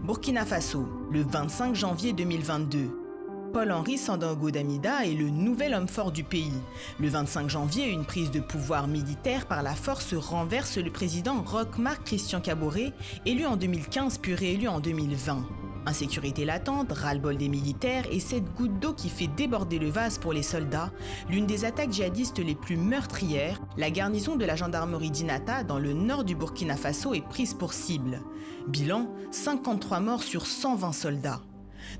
Burkina 0.03 0.45
Faso, 0.45 0.87
le 1.11 1.23
25 1.23 1.75
janvier 1.75 2.13
2022. 2.13 3.06
Paul-Henri 3.53 3.97
Sandango 3.97 4.51
Damida 4.51 5.05
est 5.05 5.13
le 5.13 5.29
nouvel 5.29 5.73
homme 5.73 5.87
fort 5.87 6.11
du 6.11 6.23
pays. 6.23 6.51
Le 6.99 7.09
25 7.09 7.49
janvier, 7.49 7.89
une 7.89 8.05
prise 8.05 8.31
de 8.31 8.39
pouvoir 8.39 8.87
militaire 8.87 9.45
par 9.45 9.63
la 9.63 9.73
force 9.73 10.13
renverse 10.13 10.77
le 10.77 10.91
président 10.91 11.41
Roch-Marc 11.43 12.03
Christian 12.03 12.41
Caboret, 12.41 12.93
élu 13.25 13.45
en 13.45 13.55
2015 13.55 14.19
puis 14.19 14.35
réélu 14.35 14.67
en 14.67 14.79
2020. 14.79 15.45
Insécurité 15.85 16.43
latente, 16.43 16.91
ras-le-bol 16.91 17.37
des 17.37 17.47
militaires 17.47 18.05
et 18.11 18.19
cette 18.19 18.53
goutte 18.55 18.77
d'eau 18.79 18.93
qui 18.93 19.09
fait 19.09 19.27
déborder 19.27 19.79
le 19.79 19.89
vase 19.89 20.17
pour 20.17 20.33
les 20.33 20.43
soldats, 20.43 20.91
l'une 21.29 21.45
des 21.45 21.63
attaques 21.63 21.93
djihadistes 21.93 22.39
les 22.39 22.55
plus 22.55 22.75
meurtrières, 22.75 23.61
la 23.77 23.89
garnison 23.89 24.35
de 24.35 24.43
la 24.45 24.57
gendarmerie 24.57 25.11
d'Inata 25.11 25.63
dans 25.63 25.79
le 25.79 25.93
nord 25.93 26.25
du 26.25 26.35
Burkina 26.35 26.75
Faso 26.75 27.13
est 27.13 27.27
prise 27.27 27.53
pour 27.53 27.71
cible. 27.71 28.19
Bilan 28.67 29.09
53 29.31 30.01
morts 30.01 30.23
sur 30.23 30.45
120 30.45 30.91
soldats. 30.91 31.41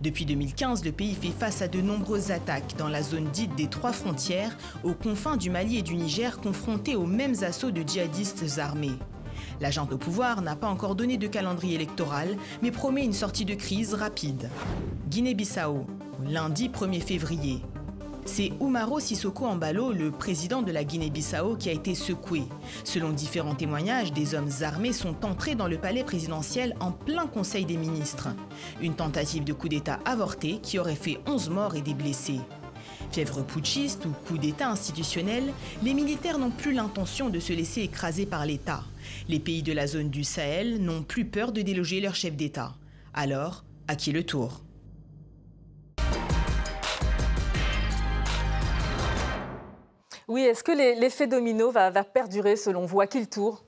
Depuis 0.01 0.25
2015, 0.25 0.83
le 0.85 0.91
pays 0.91 1.15
fait 1.15 1.31
face 1.31 1.61
à 1.61 1.67
de 1.67 1.81
nombreuses 1.81 2.31
attaques 2.31 2.75
dans 2.77 2.87
la 2.87 3.03
zone 3.03 3.29
dite 3.31 3.55
des 3.55 3.67
trois 3.67 3.91
frontières, 3.91 4.57
aux 4.83 4.93
confins 4.93 5.37
du 5.37 5.49
Mali 5.49 5.77
et 5.77 5.81
du 5.81 5.95
Niger 5.95 6.39
confrontés 6.39 6.95
aux 6.95 7.05
mêmes 7.05 7.35
assauts 7.41 7.71
de 7.71 7.83
djihadistes 7.87 8.59
armés. 8.59 8.97
L'agent 9.61 9.87
au 9.91 9.97
pouvoir 9.97 10.41
n'a 10.41 10.55
pas 10.55 10.67
encore 10.67 10.95
donné 10.95 11.17
de 11.17 11.27
calendrier 11.27 11.75
électoral, 11.75 12.35
mais 12.61 12.71
promet 12.71 13.03
une 13.03 13.13
sortie 13.13 13.45
de 13.45 13.55
crise 13.55 13.93
rapide. 13.93 14.49
Guinée-Bissau, 15.09 15.85
lundi 16.25 16.69
1er 16.69 17.01
février. 17.01 17.61
C'est 18.27 18.51
Umaro 18.61 18.99
Sissoko 18.99 19.45
Ambalo, 19.45 19.93
le 19.93 20.11
président 20.11 20.61
de 20.61 20.71
la 20.71 20.83
Guinée-Bissau, 20.83 21.55
qui 21.55 21.69
a 21.69 21.71
été 21.71 21.95
secoué. 21.95 22.43
Selon 22.83 23.09
différents 23.09 23.55
témoignages, 23.55 24.11
des 24.11 24.35
hommes 24.35 24.51
armés 24.61 24.91
sont 24.93 25.25
entrés 25.25 25.55
dans 25.55 25.67
le 25.67 25.77
palais 25.77 26.03
présidentiel 26.03 26.75
en 26.81 26.91
plein 26.91 27.25
Conseil 27.25 27.65
des 27.65 27.77
ministres. 27.77 28.27
Une 28.81 28.95
tentative 28.95 29.45
de 29.45 29.53
coup 29.53 29.69
d'État 29.69 29.99
avortée 30.05 30.59
qui 30.61 30.77
aurait 30.77 30.95
fait 30.95 31.19
11 31.25 31.49
morts 31.49 31.75
et 31.75 31.81
des 31.81 31.93
blessés. 31.93 32.41
Fièvre 33.11 33.43
putschiste 33.43 34.05
ou 34.05 34.11
coup 34.27 34.37
d'État 34.37 34.69
institutionnel, 34.69 35.45
les 35.81 35.93
militaires 35.93 36.37
n'ont 36.37 36.51
plus 36.51 36.73
l'intention 36.73 37.29
de 37.29 37.39
se 37.39 37.53
laisser 37.53 37.81
écraser 37.81 38.25
par 38.25 38.45
l'État. 38.45 38.83
Les 39.29 39.39
pays 39.39 39.63
de 39.63 39.73
la 39.73 39.87
zone 39.87 40.09
du 40.09 40.25
Sahel 40.25 40.83
n'ont 40.83 41.01
plus 41.01 41.25
peur 41.25 41.53
de 41.53 41.61
déloger 41.61 42.01
leur 42.01 42.13
chef 42.13 42.35
d'État. 42.35 42.75
Alors, 43.13 43.63
à 43.87 43.95
qui 43.95 44.11
le 44.11 44.23
tour? 44.23 44.61
Oui, 50.27 50.41
est-ce 50.41 50.63
que 50.63 50.71
l'effet 50.71 51.27
domino 51.27 51.71
va, 51.71 51.91
perdurer 52.03 52.57
selon 52.57 52.85
vous? 52.85 52.99
À 52.99 53.07
qui 53.07 53.19
le 53.19 53.27
tour? 53.27 53.63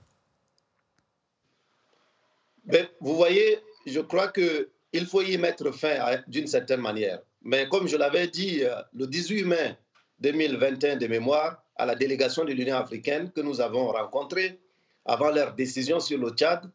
Ben, 2.66 2.88
Vous 3.00 3.16
voyez, 3.16 3.60
je 3.86 4.02
crois 4.02 4.32
qu'il 4.32 5.06
faut 5.08 5.22
y 5.22 5.38
mettre 5.38 5.72
fin 5.72 6.22
d'une 6.28 6.48
certaine 6.48 6.82
manière. 6.82 7.22
Mais 7.42 7.70
comme 7.70 7.88
je 7.88 7.96
l'avais 7.96 8.28
dit 8.28 8.64
euh, 8.64 8.76
le 8.94 9.08
18 9.08 9.46
mai 9.46 9.78
2021 10.20 10.98
de 10.98 11.08
mémoire 11.08 11.64
à 11.78 11.86
la 11.86 11.96
délégation 11.96 12.44
de 12.44 12.52
l'Union 12.52 12.76
africaine 12.76 13.32
que 13.32 13.40
nous 13.40 13.62
avons 13.62 13.88
rencontrée 13.88 14.60
avant 15.06 15.30
leur 15.32 15.54
décision 15.54 16.02
sur 16.02 16.18
le 16.18 16.32
Tchad, 16.32 16.70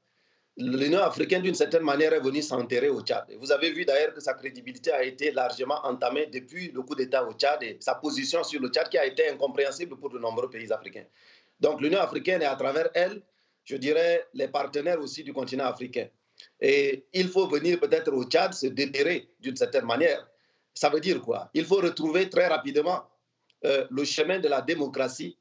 l'Union 0.57 1.01
africaine, 1.01 1.43
d'une 1.43 1.55
certaine 1.55 1.83
manière, 1.83 2.13
est 2.13 2.21
venue 2.21 2.43
s'enterrer 2.43 2.89
au 2.89 3.01
Tchad. 3.01 3.25
vous 3.39 3.51
avez 3.51 3.73
vu 3.73 3.85
d'ailleurs 3.85 4.15
que 4.15 4.21
sa 4.21 4.35
crédibilité 4.35 4.93
a 4.93 5.03
été 5.03 5.33
largement 5.33 5.85
entamée 5.85 6.27
depuis 6.27 6.71
le 6.71 6.83
coup 6.83 6.95
d'État 6.95 7.25
au 7.25 7.33
Tchad 7.33 7.63
et 7.63 7.77
sa 7.81 7.97
position 7.97 8.45
sur 8.45 8.61
le 8.61 8.69
Tchad 8.69 8.89
qui 8.89 8.99
a 8.99 9.05
été 9.05 9.29
incompréhensible 9.29 9.97
pour 9.97 10.11
de 10.11 10.19
nombreux 10.19 10.49
pays 10.49 10.73
africains. 10.73 11.07
Donc 11.59 11.81
l'Union 11.81 12.01
africaine 12.01 12.43
est 12.43 12.47
à 12.47 12.55
travers 12.55 12.89
elle, 12.95 13.23
je 13.65 13.77
dirais, 13.77 14.27
les 14.35 14.49
partenaires 14.49 15.01
aussi 15.01 15.25
du 15.25 15.33
continent 15.33 15.65
africain. 15.65 16.07
Et 16.61 17.07
il 17.13 17.29
faut 17.29 17.49
venir 17.49 17.81
peut-être 17.81 18.13
au 18.13 18.25
Tchad 18.25 18.53
se 18.53 18.67
déterrer 18.69 19.31
d'une 19.41 19.57
certaine 19.57 19.85
manière. 19.85 20.29
Ça 20.73 20.89
veut 20.89 21.01
dire 21.01 21.21
quoi? 21.21 21.51
Il 21.55 21.65
faut 21.65 21.77
retrouver 21.77 22.29
très 22.29 22.47
rapidement 22.47 23.05
euh, 23.65 23.87
le 23.91 24.05
chemin 24.05 24.39
de 24.39 24.49
la 24.49 24.61
démocratie, 24.61 25.37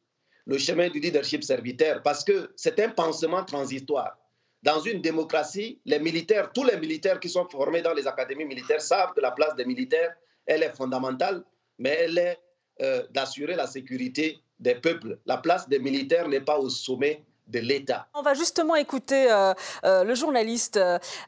le 0.45 0.57
chemin 0.57 0.89
du 0.89 0.99
leadership 0.99 1.43
serviteur, 1.43 2.01
parce 2.01 2.23
que 2.23 2.51
c'est 2.55 2.79
un 2.79 2.89
pansement 2.89 3.43
transitoire. 3.43 4.17
Dans 4.63 4.79
une 4.79 5.01
démocratie, 5.01 5.77
les 5.85 5.99
militaires, 5.99 6.53
tous 6.53 6.63
les 6.63 6.77
militaires 6.77 7.19
qui 7.19 7.27
sont 7.27 7.45
formés 7.49 7.81
dans 7.81 7.93
les 7.93 8.07
académies 8.07 8.45
militaires 8.45 8.81
savent 8.81 9.13
que 9.13 9.19
la 9.19 9.31
place 9.31 9.55
des 9.55 9.65
militaires, 9.65 10.15
elle 10.45 10.63
est 10.63 10.73
fondamentale, 10.73 11.43
mais 11.77 11.97
elle 11.99 12.17
est 12.17 12.39
euh, 12.81 13.03
d'assurer 13.11 13.55
la 13.55 13.67
sécurité 13.67 14.39
des 14.59 14.75
peuples. 14.75 15.19
La 15.25 15.35
place 15.35 15.67
des 15.67 15.79
militaires 15.79 16.29
n'est 16.29 16.39
pas 16.39 16.57
au 16.57 16.69
sommet 16.69 17.25
de 17.47 17.59
l'État. 17.59 18.07
On 18.13 18.21
va 18.21 18.33
justement 18.35 18.75
écouter 18.75 19.29
euh, 19.29 19.53
euh, 19.83 20.05
le 20.05 20.15
journaliste 20.15 20.79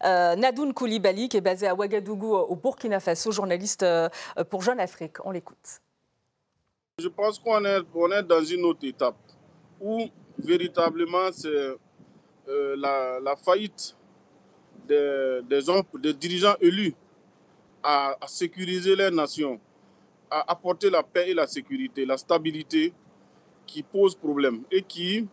Nadoun 0.01 0.74
Koulibaly, 0.74 1.27
qui 1.27 1.36
est 1.36 1.42
basé 1.42 1.68
à 1.68 1.75
Ouagadougou, 1.75 2.34
au 2.34 2.56
Burkina 2.56 3.01
Faso, 3.01 3.34
journaliste 3.34 3.86
pour 4.50 4.62
Jeune 4.62 4.80
Afrique. 4.80 5.18
On 5.25 5.32
l'écoute. 5.32 5.82
Je 7.00 7.10
pense 7.10 7.38
qu'on 7.39 7.65
est, 7.65 7.80
est 7.80 8.24
dans 8.24 8.46
une 8.46 8.63
autre 8.63 8.88
étape 8.88 9.18
où 9.82 10.08
véritablement 10.39 11.34
c'est 11.34 11.75
la, 12.48 13.36
faillite 13.38 13.96
des, 14.88 15.70
hommes, 15.70 15.84
des 16.00 16.14
dirigeants 16.14 16.56
élus 16.62 16.94
à, 17.84 18.18
sécuriser 18.28 18.96
les 18.96 19.12
nations, 19.12 19.60
à 20.30 20.52
apporter 20.52 20.90
la 20.90 21.04
paix 21.04 21.30
et 21.30 21.34
la 21.34 21.48
sécurité, 21.48 22.06
la 22.06 22.18
stabilité 22.18 22.94
qui 23.66 23.84
pose 23.84 24.16
problème 24.16 24.64
et 24.72 24.82
qui 24.82 25.28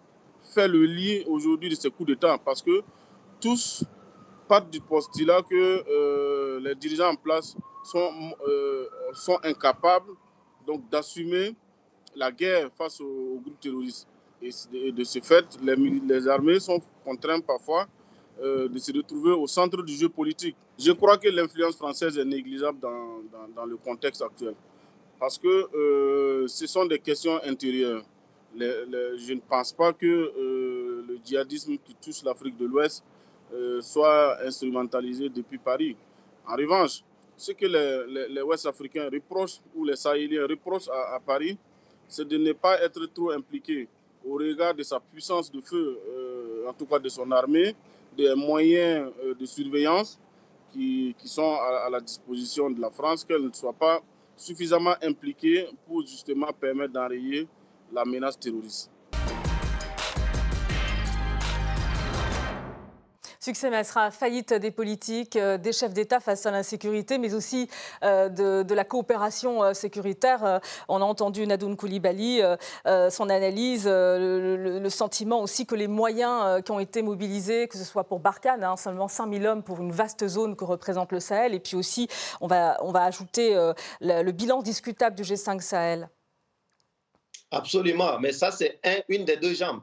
fait 0.54 0.68
le 0.68 0.84
lien 0.84 1.22
aujourd'hui 1.26 1.70
de 1.70 1.74
ces 1.74 1.90
coups 1.90 2.08
d'État 2.08 2.38
parce 2.38 2.62
que 2.62 2.82
tous 3.40 3.84
partent 4.48 4.70
du 4.70 4.80
postulat 4.80 5.42
que 5.42 5.84
euh, 5.88 6.60
les 6.60 6.74
dirigeants 6.74 7.10
en 7.10 7.16
place 7.16 7.56
sont, 7.84 8.34
euh, 8.46 8.86
sont 9.14 9.38
incapables 9.42 10.12
d'assumer 10.90 11.54
la 12.14 12.30
guerre 12.30 12.70
face 12.76 13.00
aux, 13.00 13.40
groupes 13.42 13.60
terroristes. 13.60 14.06
Et 14.42 14.90
de 14.92 15.04
ce 15.04 15.20
fait, 15.20 15.44
les, 15.62 16.28
armées 16.28 16.58
sont 16.58 16.80
contraintes 17.04 17.46
parfois 17.46 17.86
euh, 18.42 18.68
de 18.68 18.78
se 18.78 18.92
retrouver 18.92 19.30
au 19.32 19.46
centre 19.46 19.82
du 19.82 19.94
jeu 19.94 20.08
politique. 20.08 20.56
Je 20.78 20.90
crois 20.92 21.16
que 21.16 21.28
l'influence 21.28 21.76
française 21.76 22.18
est 22.18 22.24
négligeable 22.24 22.78
dans, 22.80 23.64
le 23.66 23.76
contexte 23.76 24.22
actuel 24.22 24.54
parce 25.20 25.38
que 25.38 25.68
euh, 25.76 26.48
ce 26.48 26.66
sont 26.66 26.84
des 26.86 26.98
questions 26.98 27.38
intérieures. 27.44 28.02
je 28.58 29.32
ne 29.32 29.40
pense 29.48 29.72
pas 29.72 29.92
que 29.92 30.06
euh, 30.06 31.04
le 31.06 31.18
djihadisme 31.24 31.76
qui 31.78 31.94
touche 31.94 32.24
l'Afrique 32.24 32.56
de 32.58 32.66
l'Ouest 32.66 33.04
soit 33.82 34.38
instrumentalisé 34.42 35.28
depuis 35.28 35.58
Paris. 35.58 35.94
En 36.48 36.56
revanche, 36.56 37.02
ce 37.36 37.52
que 37.52 37.66
les, 37.66 38.42
Ouest-Africains 38.42 39.08
reprochent 39.12 39.60
ou 39.74 39.84
les 39.84 39.96
Sahéliens 39.96 40.46
reprochent 40.48 40.88
à, 40.88 41.20
Paris, 41.20 41.58
c'est 42.08 42.26
de 42.26 42.38
ne 42.38 42.52
pas 42.52 42.80
être 42.82 43.06
trop 43.06 43.30
impliqué 43.30 43.88
au 44.24 44.34
regard 44.34 44.74
de 44.74 44.82
sa 44.82 45.00
puissance 45.00 45.50
de 45.50 45.60
feu, 45.60 45.98
en 46.68 46.72
tout 46.72 46.86
cas 46.86 46.98
de 46.98 47.08
son 47.08 47.30
armée, 47.30 47.74
des 48.16 48.34
moyens 48.34 49.10
de 49.38 49.46
surveillance 49.46 50.18
qui, 50.72 51.14
sont 51.24 51.54
à, 51.54 51.88
la 51.90 52.00
disposition 52.00 52.70
de 52.70 52.80
la 52.80 52.90
France, 52.90 53.24
qu'elle 53.24 53.42
ne 53.42 53.52
soit 53.52 53.72
pas 53.72 54.00
suffisamment 54.36 54.94
impliqués 55.02 55.68
pour 55.86 56.02
justement 56.02 56.52
permettre 56.52 56.92
d'enrayer 56.92 57.46
la 57.92 58.04
menace 58.04 58.38
terroriste. 58.38 58.90
Succès 63.42 63.82
sera 63.82 64.12
faillite 64.12 64.54
des 64.54 64.70
politiques, 64.70 65.34
euh, 65.34 65.58
des 65.58 65.72
chefs 65.72 65.92
d'État 65.92 66.20
face 66.20 66.46
à 66.46 66.52
l'insécurité, 66.52 67.18
mais 67.18 67.34
aussi 67.34 67.68
euh, 68.04 68.28
de, 68.28 68.72
la 68.72 68.84
coopération 68.84 69.64
euh, 69.64 69.74
sécuritaire. 69.74 70.60
On 70.88 71.02
a 71.02 71.04
entendu 71.04 71.44
Nadoun 71.44 71.76
Koulibaly, 71.76 72.40
son 72.84 73.28
analyse, 73.28 73.86
le, 73.88 74.88
sentiment 74.90 75.40
aussi 75.40 75.66
que 75.66 75.74
les 75.74 75.88
moyens 75.88 76.62
qui 76.62 76.70
ont 76.70 76.78
été 76.78 77.02
mobilisés, 77.02 77.66
que 77.66 77.76
ce 77.76 77.84
soit 77.84 78.04
pour 78.04 78.20
Barkhane, 78.20 78.62
hein, 78.62 78.76
seulement 78.76 79.08
5000 79.08 79.44
hommes 79.46 79.62
pour 79.64 79.80
une 79.80 79.90
vaste 79.90 80.28
zone 80.28 80.54
que 80.54 80.64
représente 80.64 81.10
le 81.10 81.18
Sahel, 81.18 81.54
et 81.54 81.60
puis 81.60 81.76
aussi 81.76 82.08
on 82.40 82.46
va, 82.46 82.78
on 82.82 82.92
va 82.92 83.04
ajouter 83.04 83.54
le, 84.00 84.30
bilan 84.30 84.62
discutable 84.62 85.16
du 85.16 85.22
G5 85.22 85.60
Sahel. 85.60 86.08
Absolument, 87.50 88.20
mais 88.20 88.32
ça 88.32 88.52
c'est 88.52 88.80
une 89.08 89.24
des 89.24 89.36
deux 89.36 89.54
jambes. 89.54 89.80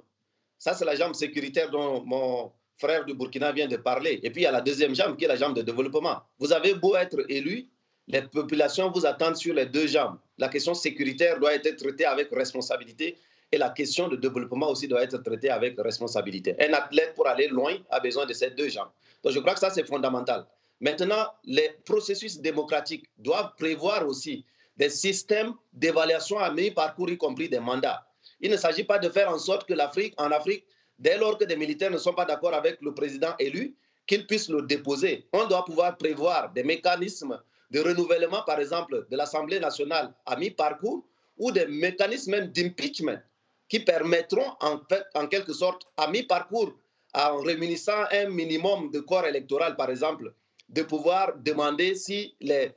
Ça 0.58 0.74
c'est 0.74 0.86
la 0.86 0.96
jambe 0.96 1.14
sécuritaire 1.14 1.70
dont 1.72 2.04
mon 2.06 2.52
frère 2.80 3.06
du 3.06 3.14
Burkina 3.14 3.52
vient 3.52 3.68
de 3.68 3.78
parler. 3.78 4.20
Et 4.24 4.30
puis 4.32 4.42
il 4.42 4.44
y 4.46 4.48
a 4.48 4.52
la 4.52 4.62
deuxième 4.62 4.96
jambe 4.96 5.18
qui 5.18 5.26
est 5.26 5.28
la 5.28 5.36
jambe 5.36 5.56
de 5.56 5.62
développement. 5.62 6.22
Vous 6.40 6.54
avez 6.54 6.74
beau 6.74 6.96
être 6.96 7.20
élu, 7.30 7.68
les 8.08 8.22
populations 8.22 8.90
vous 8.90 9.06
attendent 9.06 9.36
sur 9.36 9.54
les 9.54 9.66
deux 9.66 9.88
jambes. 9.88 10.18
La 10.38 10.48
question 10.48 10.74
sécuritaire 10.74 11.40
doit 11.40 11.54
être 11.54 11.76
traitée 11.76 12.06
avec 12.06 12.30
responsabilité 12.32 13.18
et 13.52 13.58
la 13.58 13.70
question 13.70 14.08
de 14.08 14.16
développement 14.16 14.70
aussi 14.70 14.88
doit 14.88 15.04
être 15.04 15.18
traitée 15.18 15.50
avec 15.50 15.76
responsabilité. 15.78 16.56
Un 16.60 16.74
athlète 16.74 17.14
pour 17.16 17.28
aller 17.28 17.48
loin 17.48 17.76
a 17.90 18.00
besoin 18.00 18.26
de 18.26 18.34
ces 18.34 18.52
deux 18.52 18.70
jambes. 18.70 18.90
Donc 19.24 19.34
je 19.34 19.40
crois 19.40 19.54
que 19.54 19.60
ça 19.60 19.70
c'est 19.70 19.86
fondamental. 19.86 20.46
Maintenant, 20.80 21.28
les 21.44 21.72
processus 21.86 22.40
démocratiques 22.40 23.06
doivent 23.18 23.54
prévoir 23.58 24.08
aussi 24.08 24.46
des 24.78 24.90
systèmes 24.90 25.54
d'évaluation 25.74 26.40
à 26.40 26.52
mi-parcours, 26.52 27.10
y 27.10 27.18
compris 27.18 27.50
des 27.50 27.60
mandats. 27.60 28.06
Il 28.40 28.50
ne 28.50 28.56
s'agit 28.56 28.86
pas 28.86 28.98
de 28.98 29.10
faire 29.10 29.30
en 29.30 29.38
sorte 29.38 29.68
que 29.68 29.74
l'Afrique, 29.74 30.14
en 30.18 30.32
Afrique, 30.32 30.66
dès 31.00 31.18
lors 31.18 31.38
que 31.38 31.46
des 31.46 31.56
militaires 31.56 31.92
ne 31.92 31.98
sont 31.98 32.14
pas 32.14 32.26
d'accord 32.26 32.54
avec 32.54 32.82
le 32.82 32.94
président 32.94 33.34
élu, 33.40 33.76
qu'ils 34.06 34.26
puissent 34.28 34.50
le 34.50 34.64
déposer. 34.64 35.28
On 35.34 35.46
doit 35.48 35.64
pouvoir 35.64 35.98
prévoir 35.98 36.52
des 36.52 36.64
mécanismes 36.64 37.40
de 37.72 37.80
renouvellement, 37.80 38.42
par 38.44 38.60
exemple, 38.60 39.06
de 39.10 39.16
l'Assemblée 39.16 39.60
nationale 39.60 40.14
à 40.26 40.36
mi-parcours 40.36 41.06
ou 41.38 41.52
des 41.52 41.68
mécanismes 41.68 42.48
d'impeachment 42.48 43.22
qui 43.68 43.80
permettront, 43.80 44.56
en, 44.62 45.28
quelque 45.28 45.54
sorte, 45.54 45.84
à 45.96 46.10
mi-parcours, 46.10 46.74
en 47.14 47.38
réunissant 47.38 48.04
un 48.12 48.30
minimum 48.30 48.90
de 48.92 49.00
corps 49.00 49.26
électoral, 49.26 49.76
par 49.76 49.92
exemple, 49.92 50.34
de 50.70 50.82
pouvoir 50.82 51.34
demander 51.38 51.94
si 51.96 52.36
les 52.42 52.74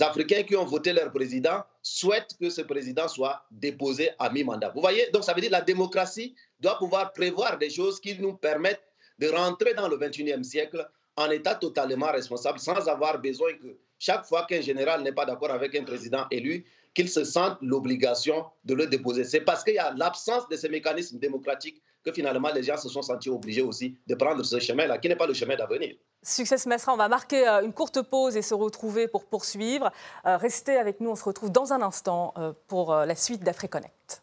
Africains 0.00 0.42
qui 0.42 0.56
ont 0.56 0.64
voté 0.64 0.92
leur 0.92 1.12
président 1.12 1.62
souhaitent 1.88 2.36
que 2.38 2.50
ce 2.50 2.60
président 2.60 3.08
soit 3.08 3.44
déposé 3.50 4.10
à 4.18 4.30
mi-mandat. 4.30 4.70
Vous 4.74 4.80
voyez, 4.80 5.10
donc 5.10 5.24
ça 5.24 5.32
veut 5.32 5.40
dire 5.40 5.50
que 5.50 5.56
la 5.56 5.62
démocratie 5.62 6.34
doit 6.60 6.76
pouvoir 6.78 7.12
prévoir 7.12 7.56
des 7.58 7.70
choses 7.70 7.98
qui 8.00 8.18
nous 8.18 8.34
permettent 8.34 8.84
de 9.18 9.28
rentrer 9.28 9.74
dans 9.74 9.88
le 9.88 9.96
21e 9.96 10.42
siècle 10.42 10.88
en 11.16 11.30
état 11.30 11.54
totalement 11.54 12.12
responsable, 12.12 12.58
sans 12.58 12.88
avoir 12.88 13.18
besoin 13.18 13.52
que 13.54 13.76
chaque 13.98 14.26
fois 14.26 14.44
qu'un 14.44 14.60
général 14.60 15.02
n'est 15.02 15.12
pas 15.12 15.24
d'accord 15.24 15.50
avec 15.50 15.74
un 15.74 15.82
président 15.82 16.26
élu, 16.30 16.64
qu'il 16.94 17.08
se 17.08 17.24
sente 17.24 17.58
l'obligation 17.62 18.44
de 18.64 18.74
le 18.74 18.86
déposer. 18.86 19.24
C'est 19.24 19.40
parce 19.40 19.64
qu'il 19.64 19.74
y 19.74 19.78
a 19.78 19.92
l'absence 19.94 20.48
de 20.48 20.56
ces 20.56 20.68
mécanismes 20.68 21.18
démocratiques 21.18 21.82
que 22.08 22.14
finalement 22.14 22.50
les 22.54 22.62
gens 22.62 22.76
se 22.76 22.88
sont 22.88 23.02
sentis 23.02 23.30
obligés 23.30 23.62
aussi 23.62 23.96
de 24.06 24.14
prendre 24.14 24.42
ce 24.42 24.58
chemin-là, 24.58 24.98
qui 24.98 25.08
n'est 25.08 25.16
pas 25.16 25.26
le 25.26 25.34
chemin 25.34 25.56
d'avenir. 25.56 25.94
Succès 26.22 26.56
Mesra, 26.66 26.92
on 26.92 26.96
va 26.96 27.08
marquer 27.08 27.46
euh, 27.46 27.62
une 27.64 27.72
courte 27.72 28.02
pause 28.02 28.36
et 28.36 28.42
se 28.42 28.54
retrouver 28.54 29.08
pour 29.08 29.24
poursuivre. 29.24 29.90
Euh, 30.26 30.36
restez 30.36 30.76
avec 30.76 31.00
nous, 31.00 31.10
on 31.10 31.16
se 31.16 31.24
retrouve 31.24 31.50
dans 31.50 31.72
un 31.72 31.82
instant 31.82 32.34
euh, 32.36 32.52
pour 32.66 32.94
la 32.94 33.14
suite 33.14 33.42
d'AfriConnect. 33.44 34.22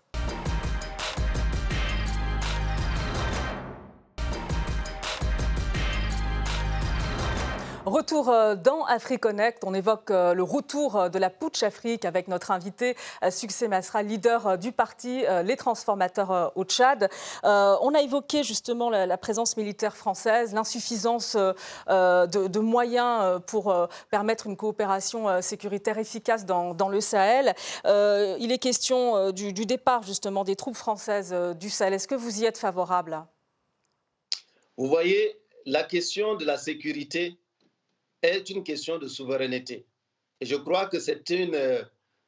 Retour 7.86 8.30
euh, 8.30 8.56
dans 8.56 8.84
AfriConnect, 8.86 9.64
on 9.64 9.76
évoque 9.76 10.10
euh, 10.10 10.34
le 10.34 10.42
retour 10.42 10.96
euh, 10.96 11.10
de 11.10 11.20
la 11.20 11.30
putsch 11.30 11.62
Afrique 11.62 12.04
avec 12.04 12.28
notre 12.28 12.50
invité 12.50 12.96
Succès 13.30 13.68
Masra, 13.68 14.02
leader 14.02 14.58
du 14.58 14.72
parti 14.72 15.24
Les 15.44 15.56
Transformateurs 15.56 16.52
au 16.56 16.64
Tchad. 16.64 17.10
On 17.44 17.94
a 17.94 18.02
évoqué 18.02 18.44
justement 18.44 18.90
la 18.90 19.18
présence 19.18 19.58
militaire 19.58 19.96
française, 19.96 20.54
l'insuffisance 20.54 21.36
de, 21.36 22.60
moyens 22.60 23.42
pour 23.48 23.74
permettre 24.10 24.48
une 24.48 24.58
coopération 24.58 25.42
sécuritaire 25.42 25.98
efficace 25.98 26.46
dans, 26.46 26.90
le 26.90 27.02
Sahel. 27.02 27.54
Il 27.86 28.52
est 28.52 28.60
question 28.60 29.32
du, 29.32 29.54
du 29.54 29.66
départ 29.66 30.04
justement 30.04 30.44
des 30.44 30.56
troupes 30.56 30.76
françaises 30.78 31.34
du 31.60 31.70
Sahel. 31.70 31.94
Est-ce 31.94 32.08
que 32.08 32.16
vous 32.16 32.42
y 32.42 32.46
êtes 32.46 32.58
favorable? 32.58 33.24
Vous 34.78 34.88
voyez, 34.88 35.40
la 35.66 35.84
question 35.84 36.36
de 36.36 36.46
la 36.46 36.58
sécurité 36.58 37.38
est 38.26 38.50
une 38.50 38.64
question 38.64 38.98
de 38.98 39.08
souveraineté. 39.08 39.86
Et 40.42 40.46
je 40.46 40.56
crois 40.56 40.88
que 40.88 41.00
c'est 41.00 41.30
une, 41.30 41.58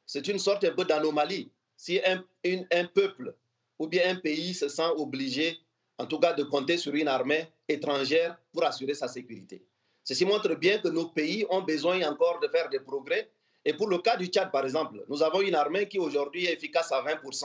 c'est 0.06 0.26
une 0.28 0.38
sorte 0.38 0.64
un 0.64 0.72
peu 0.72 0.84
d'anomalie. 0.84 1.50
Si 1.76 2.00
un, 2.04 2.24
un 2.72 2.84
peuple 2.86 3.34
ou 3.78 3.86
bien 3.86 4.10
un 4.10 4.16
pays 4.16 4.54
se 4.54 4.68
sent 4.68 4.90
obligé, 4.96 5.58
en 5.98 6.06
tout 6.06 6.18
cas, 6.18 6.32
de 6.32 6.44
compter 6.44 6.76
sur 6.76 6.94
une 6.94 7.08
armée 7.08 7.48
étrangère 7.68 8.36
pour 8.52 8.64
assurer 8.64 8.94
sa 8.94 9.08
sécurité. 9.08 9.62
Ceci 10.04 10.24
montre 10.24 10.54
bien 10.54 10.78
que 10.78 10.88
nos 10.88 11.08
pays 11.08 11.44
ont 11.50 11.62
besoin 11.62 12.00
encore 12.08 12.40
de 12.40 12.48
faire 12.48 12.68
des 12.70 12.80
progrès. 12.80 13.30
Et 13.64 13.74
pour 13.74 13.88
le 13.88 13.98
cas 13.98 14.16
du 14.16 14.26
Tchad, 14.26 14.50
par 14.50 14.64
exemple, 14.64 15.04
nous 15.08 15.22
avons 15.22 15.42
une 15.42 15.54
armée 15.54 15.86
qui 15.88 15.98
aujourd'hui 15.98 16.46
est 16.46 16.54
efficace 16.54 16.90
à 16.92 17.02
20%, 17.02 17.44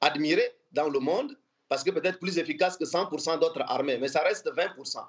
admirée 0.00 0.56
dans 0.72 0.88
le 0.88 0.98
monde, 1.00 1.36
parce 1.68 1.84
que 1.84 1.90
peut-être 1.90 2.18
plus 2.18 2.38
efficace 2.38 2.76
que 2.76 2.84
100% 2.84 3.40
d'autres 3.40 3.62
armées, 3.66 3.98
mais 3.98 4.08
ça 4.08 4.20
reste 4.20 4.50
20%. 4.50 5.04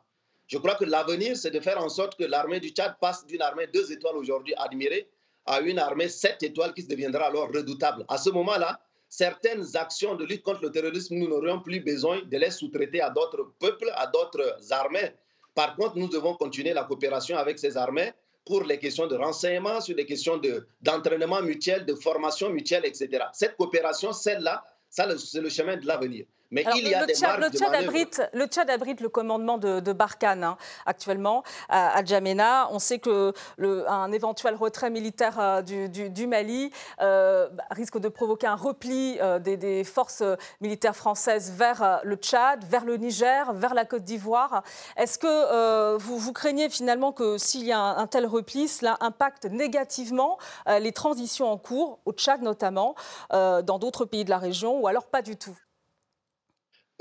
Je 0.50 0.58
crois 0.58 0.74
que 0.74 0.84
l'avenir, 0.84 1.38
c'est 1.38 1.52
de 1.52 1.60
faire 1.60 1.80
en 1.80 1.90
sorte 1.90 2.18
que 2.18 2.24
l'armée 2.24 2.60
du 2.60 2.70
Tchad 2.70 2.96
passe 3.00 3.24
d'une 3.28 3.42
armée 3.42 3.68
deux 3.68 3.92
étoiles 3.92 4.18
aujourd'hui 4.18 4.56
admirée 4.58 5.08
à 5.46 5.60
une 5.62 5.78
armée 5.78 6.10
sept 6.10 6.42
étoiles 6.42 6.74
qui 6.74 6.84
deviendra 6.84 7.28
alors 7.28 7.50
redoutable. 7.54 8.04
À 8.08 8.18
ce 8.18 8.32
moment-là, 8.32 8.80
certaines 9.08 9.78
actions 9.78 10.16
de 10.16 10.26
lutte 10.26 10.42
contre 10.42 10.64
le 10.64 10.72
terrorisme, 10.72 11.16
nous 11.18 11.28
n'aurions 11.28 11.60
plus 11.60 11.82
besoin 11.82 12.24
de 12.24 12.38
les 12.38 12.50
sous-traiter 12.50 13.00
à 13.00 13.12
d'autres 13.12 13.54
peuples, 13.60 13.92
à 13.96 14.08
d'autres 14.08 14.58
armées. 14.72 15.12
Par 15.54 15.76
contre, 15.76 15.98
nous 15.98 16.08
devons 16.08 16.34
continuer 16.34 16.74
la 16.74 16.84
coopération 16.84 17.38
avec 17.38 17.60
ces 17.60 17.78
armées 17.78 18.12
pour 18.44 18.64
les 18.64 18.80
questions 18.80 19.06
de 19.06 19.16
renseignement, 19.16 19.82
sur 19.82 19.96
les 19.96 20.08
questions 20.08 20.42
d'entraînement 20.82 21.44
mutuel, 21.44 21.86
de 21.86 21.94
formation 21.94 22.50
mutuelle, 22.50 22.86
etc. 22.86 23.26
Cette 23.34 23.56
coopération, 23.56 24.14
celle-là, 24.14 24.64
c'est 24.90 25.42
le 25.42 25.50
chemin 25.50 25.78
de 25.78 25.86
l'avenir. 25.86 26.26
Mais 26.52 26.66
il 26.76 26.88
y 26.88 26.94
a 26.96 27.02
le, 27.02 27.06
des 27.06 27.14
Tchad, 27.14 27.40
le, 27.40 27.50
Tchad 27.50 27.76
abrite, 27.76 28.22
le 28.34 28.46
Tchad 28.48 28.70
abrite 28.70 29.02
le 29.02 29.10
commandement 29.10 29.58
de, 29.58 29.94
Barkhane 29.94 30.44
hein, 30.44 30.58
actuellement 30.86 31.44
à, 31.70 32.04
Djamena. 32.04 32.70
On 32.72 32.80
sait 32.80 33.00
que 33.00 33.34
le, 33.58 33.90
un 33.90 34.12
éventuel 34.12 34.56
retrait 34.56 34.90
militaire 34.90 35.38
euh, 35.40 35.62
du, 35.62 36.28
Mali 36.28 36.72
euh, 37.02 37.50
risque 37.70 38.00
de 38.00 38.08
provoquer 38.08 38.48
un 38.48 38.56
repli 38.56 39.18
euh, 39.22 39.38
des, 39.38 39.84
forces 39.84 40.24
militaires 40.62 40.96
françaises 40.96 41.52
vers 41.56 42.02
le 42.04 42.16
Tchad, 42.16 42.64
vers 42.66 42.86
le 42.86 42.98
Niger, 42.98 43.54
vers 43.54 43.74
la 43.74 43.86
Côte 43.86 44.04
d'Ivoire. 44.04 44.64
Est-ce 44.98 45.20
que 45.20 45.98
vous, 45.98 46.18
vous, 46.18 46.34
craignez 46.34 46.70
finalement 46.70 47.12
que 47.12 47.38
s'il 47.38 47.66
y 47.66 47.72
a 47.72 47.80
un, 47.80 47.98
un, 47.98 48.08
tel 48.08 48.26
repli, 48.26 48.68
cela 48.68 48.98
impacte 49.02 49.46
négativement 49.46 50.38
les 50.68 50.92
transitions 50.92 51.52
en 51.52 51.58
cours, 51.58 52.00
au 52.06 52.12
Tchad 52.12 52.42
notamment, 52.42 52.96
dans 53.32 53.80
d'autres 53.80 54.06
pays 54.06 54.26
de 54.26 54.30
la 54.30 54.38
région, 54.38 54.80
ou 54.80 54.88
alors 54.88 55.06
pas 55.06 55.22
du 55.22 55.38
tout? 55.38 55.56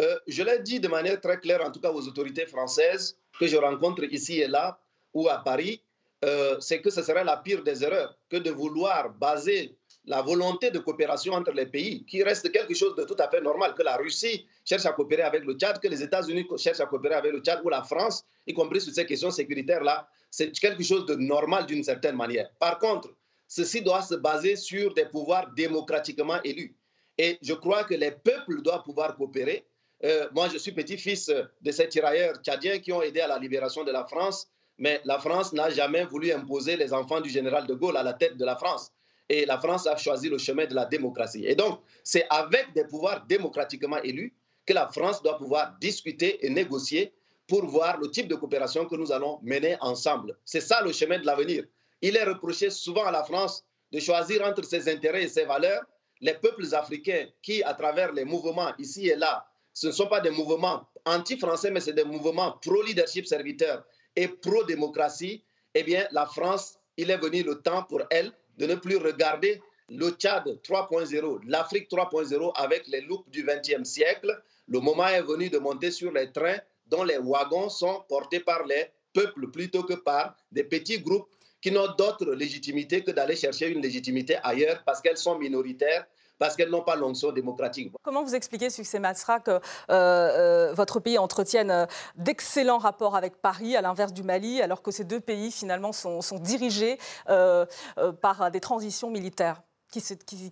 Euh, 0.01 0.19
je 0.27 0.43
l'ai 0.43 0.61
dit 0.61 0.81
de 0.81 0.89
manière 0.89 1.21
très 1.21 1.39
claire, 1.39 1.65
en 1.65 1.71
tout 1.71 1.81
cas 1.81 1.91
aux 1.91 2.07
autorités 2.07 2.47
françaises 2.47 3.17
que 3.39 3.47
je 3.47 3.57
rencontre 3.57 4.05
ici 4.05 4.41
et 4.41 4.49
là 4.49 4.79
ou 5.15 5.29
à 5.29 5.39
Paris, 5.39 5.83
euh, 6.25 6.57
c'est 6.61 6.81
que 6.81 6.91
ce 6.91 7.03
serait 7.03 7.25
la 7.25 7.37
pire 7.37 7.63
des 7.63 7.85
erreurs 7.85 8.17
que 8.29 8.37
de 8.37 8.51
vouloir 8.51 9.11
baser 9.11 9.77
la 10.05 10.23
volonté 10.23 10.71
de 10.71 10.79
coopération 10.79 11.35
entre 11.35 11.53
les 11.53 11.67
pays, 11.67 12.05
qui 12.07 12.23
reste 12.23 12.51
quelque 12.51 12.75
chose 12.75 12.97
de 12.97 13.05
tout 13.05 13.17
à 13.19 13.29
fait 13.29 13.41
normal, 13.41 13.75
que 13.75 13.83
la 13.83 13.97
Russie 13.97 14.47
cherche 14.65 14.87
à 14.87 14.93
coopérer 14.93 15.23
avec 15.23 15.45
le 15.45 15.55
Tchad, 15.55 15.79
que 15.79 15.89
les 15.89 16.03
États-Unis 16.03 16.47
cherchent 16.57 16.81
à 16.81 16.87
coopérer 16.87 17.15
avec 17.15 17.33
le 17.33 17.41
Tchad, 17.41 17.61
ou 17.63 17.69
la 17.69 17.83
France, 17.83 18.25
y 18.47 18.55
compris 18.55 18.81
sur 18.81 18.93
ces 18.93 19.05
questions 19.05 19.31
sécuritaires-là, 19.31 20.09
c'est 20.31 20.51
quelque 20.59 20.83
chose 20.83 21.05
de 21.07 21.15
normal 21.15 21.67
d'une 21.67 21.85
certaine 21.85 22.17
manière. 22.17 22.51
Par 22.59 22.79
contre, 22.79 23.11
ceci 23.47 23.83
doit 23.83 24.03
se 24.03 24.15
baser 24.15 24.57
sur 24.57 24.95
des 24.95 25.05
pouvoirs 25.05 25.51
démocratiquement 25.55 26.41
élus. 26.43 26.75
Et 27.19 27.39
je 27.43 27.53
crois 27.53 27.85
que 27.85 27.95
les 27.95 28.13
peuples 28.13 28.63
doivent 28.63 28.85
pouvoir 28.85 29.15
coopérer 29.17 29.67
euh, 30.05 30.29
moi, 30.33 30.49
je 30.49 30.59
suis 30.59 30.73
petit-fils 30.73 31.31
de 31.61 31.71
ces 31.71 31.89
tirailleurs 31.89 32.37
tchadiens 32.43 32.79
qui 32.79 32.93
ont 32.93 33.03
aidé 33.03 33.21
à 33.21 33.27
la 33.27 33.39
libération 33.39 33.85
de 33.85 33.91
la 33.91 34.05
France, 34.05 34.49
mais 34.79 35.01
la 35.05 35.19
France 35.19 35.53
n'a 35.53 35.71
jamais 35.71 36.05
voulu 36.05 36.33
imposer 36.33 36.77
les 36.77 36.93
enfants 36.93 37.21
du 37.21 37.29
général 37.29 37.67
de 37.67 37.75
Gaulle 37.75 37.97
à 37.97 38.03
la 38.03 38.13
tête 38.13 38.37
de 38.37 38.45
la 38.45 38.57
France. 38.57 38.93
Et 39.29 39.45
la 39.45 39.59
France 39.59 39.87
a 39.87 39.97
choisi 39.97 40.29
le 40.29 40.39
chemin 40.39 40.67
de 40.67 40.75
la 40.75 40.87
démocratie. 40.87 41.45
Et 41.45 41.55
donc, 41.55 41.81
c'est 42.05 42.27
avec 42.31 42.73
des 42.75 42.85
pouvoirs 42.85 43.27
démocratiquement 43.27 44.01
élus 44.03 44.35
que 44.65 44.73
la 44.73 44.89
France 44.89 45.23
doit 45.23 45.37
pouvoir 45.37 45.77
discuter 45.81 46.45
et 46.47 46.51
négocier 46.51 47.13
pour 47.47 47.67
voir 47.67 47.99
le 47.99 48.11
type 48.11 48.29
de 48.29 48.37
coopération 48.37 48.87
que 48.87 48.95
nous 48.95 49.11
allons 49.11 49.41
mener 49.43 49.77
ensemble. 49.81 50.37
C'est 50.45 50.61
ça 50.61 50.83
le 50.83 50.93
chemin 50.93 51.19
de 51.19 51.27
l'avenir. 51.27 51.65
Il 52.01 52.17
est 52.17 52.25
reproché 52.25 52.71
souvent 52.71 53.05
à 53.05 53.11
la 53.11 53.25
France 53.25 53.65
de 53.91 53.99
choisir 53.99 54.45
entre 54.45 54.65
ses 54.65 54.89
intérêts 54.89 55.25
et 55.25 55.29
ses 55.29 55.45
valeurs. 55.45 55.83
Les 56.21 56.35
peuples 56.35 56.67
africains 56.75 57.27
qui, 57.43 57.63
à 57.63 57.75
travers 57.75 58.13
les 58.13 58.25
mouvements 58.25 58.73
ici 58.79 59.09
et 59.09 59.17
là, 59.17 59.47
ce 59.79 59.87
ne 59.87 59.93
sont 59.93 60.09
pas 60.09 60.21
des 60.21 60.31
mouvements 60.31 60.89
anti-français, 61.05 61.71
mais 61.71 61.79
c'est 61.79 61.93
des 61.93 62.03
mouvements 62.03 62.59
pro-leadership 62.61 63.29
serviteur 63.29 63.85
et 64.17 64.27
pro-démocratie, 64.27 65.45
eh 65.73 65.85
bien, 65.85 66.05
la 66.11 66.27
France, 66.27 66.81
il 66.97 67.13
est 67.13 67.17
venu 67.17 67.45
le 67.45 67.63
temps 67.63 67.85
pour 67.85 68.03
elle 68.11 68.33
de 68.57 68.67
ne 68.67 68.75
plus 68.75 68.97
regarder 68.97 69.63
le 69.89 70.11
Tchad 70.11 70.47
3.0, 70.65 71.43
l'Afrique 71.47 71.89
3.0 71.89 72.53
avec 72.57 72.89
les 72.89 73.03
loupes 73.03 73.31
du 73.31 73.45
XXe 73.45 73.89
siècle. 73.89 74.43
Le 74.67 74.81
moment 74.81 75.07
est 75.07 75.23
venu 75.23 75.49
de 75.49 75.59
monter 75.59 75.93
sur 75.93 76.11
les 76.11 76.33
trains 76.33 76.59
dont 76.87 77.05
les 77.05 77.19
wagons 77.19 77.69
sont 77.69 78.03
portés 78.09 78.41
par 78.41 78.67
les 78.67 78.87
peuples 79.13 79.49
plutôt 79.53 79.85
que 79.85 79.95
par 79.95 80.35
des 80.51 80.65
petits 80.65 80.99
groupes 80.99 81.29
qui 81.61 81.71
n'ont 81.71 81.95
d'autre 81.97 82.33
légitimité 82.33 83.05
que 83.05 83.13
d'aller 83.13 83.37
chercher 83.37 83.69
une 83.69 83.81
légitimité 83.81 84.39
ailleurs 84.43 84.83
parce 84.85 85.01
qu'elles 85.01 85.17
sont 85.19 85.39
minoritaires 85.39 86.05
parce 86.39 86.57
qu'elles 86.57 86.71
n'ont 86.71 86.83
pas 86.83 86.97
l'onction 86.97 87.33
démocratique. 87.33 87.93
Comment 88.03 88.23
vous 88.23 88.35
expliquez, 88.35 88.71
Succès 88.71 88.99
Masra, 88.99 89.41
que 89.41 89.51
euh, 89.51 89.61
euh, 89.91 90.73
votre 90.73 91.01
pays 91.01 91.19
entretienne 91.19 91.71
euh, 91.71 91.87
d'excellents 92.17 92.79
rapports 92.79 93.17
avec 93.17 93.37
Paris, 93.41 93.77
à 93.77 93.83
l'inverse 93.83 94.13
du 94.13 94.23
Mali, 94.23 94.63
alors 94.63 94.83
que 94.83 94.91
ces 94.91 95.05
deux 95.05 95.21
pays, 95.21 95.51
finalement, 95.51 95.93
sont, 95.93 96.21
dirigés 96.41 96.99
par 97.27 98.51
des 98.51 98.61
transitions 98.61 99.11
militaires 99.11 99.63
qui, 99.91 100.03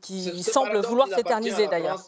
qui, 0.00 0.42
semblent 0.42 0.80
vouloir 0.80 1.08
s'éterniser, 1.08 1.66
d'ailleurs 1.68 2.00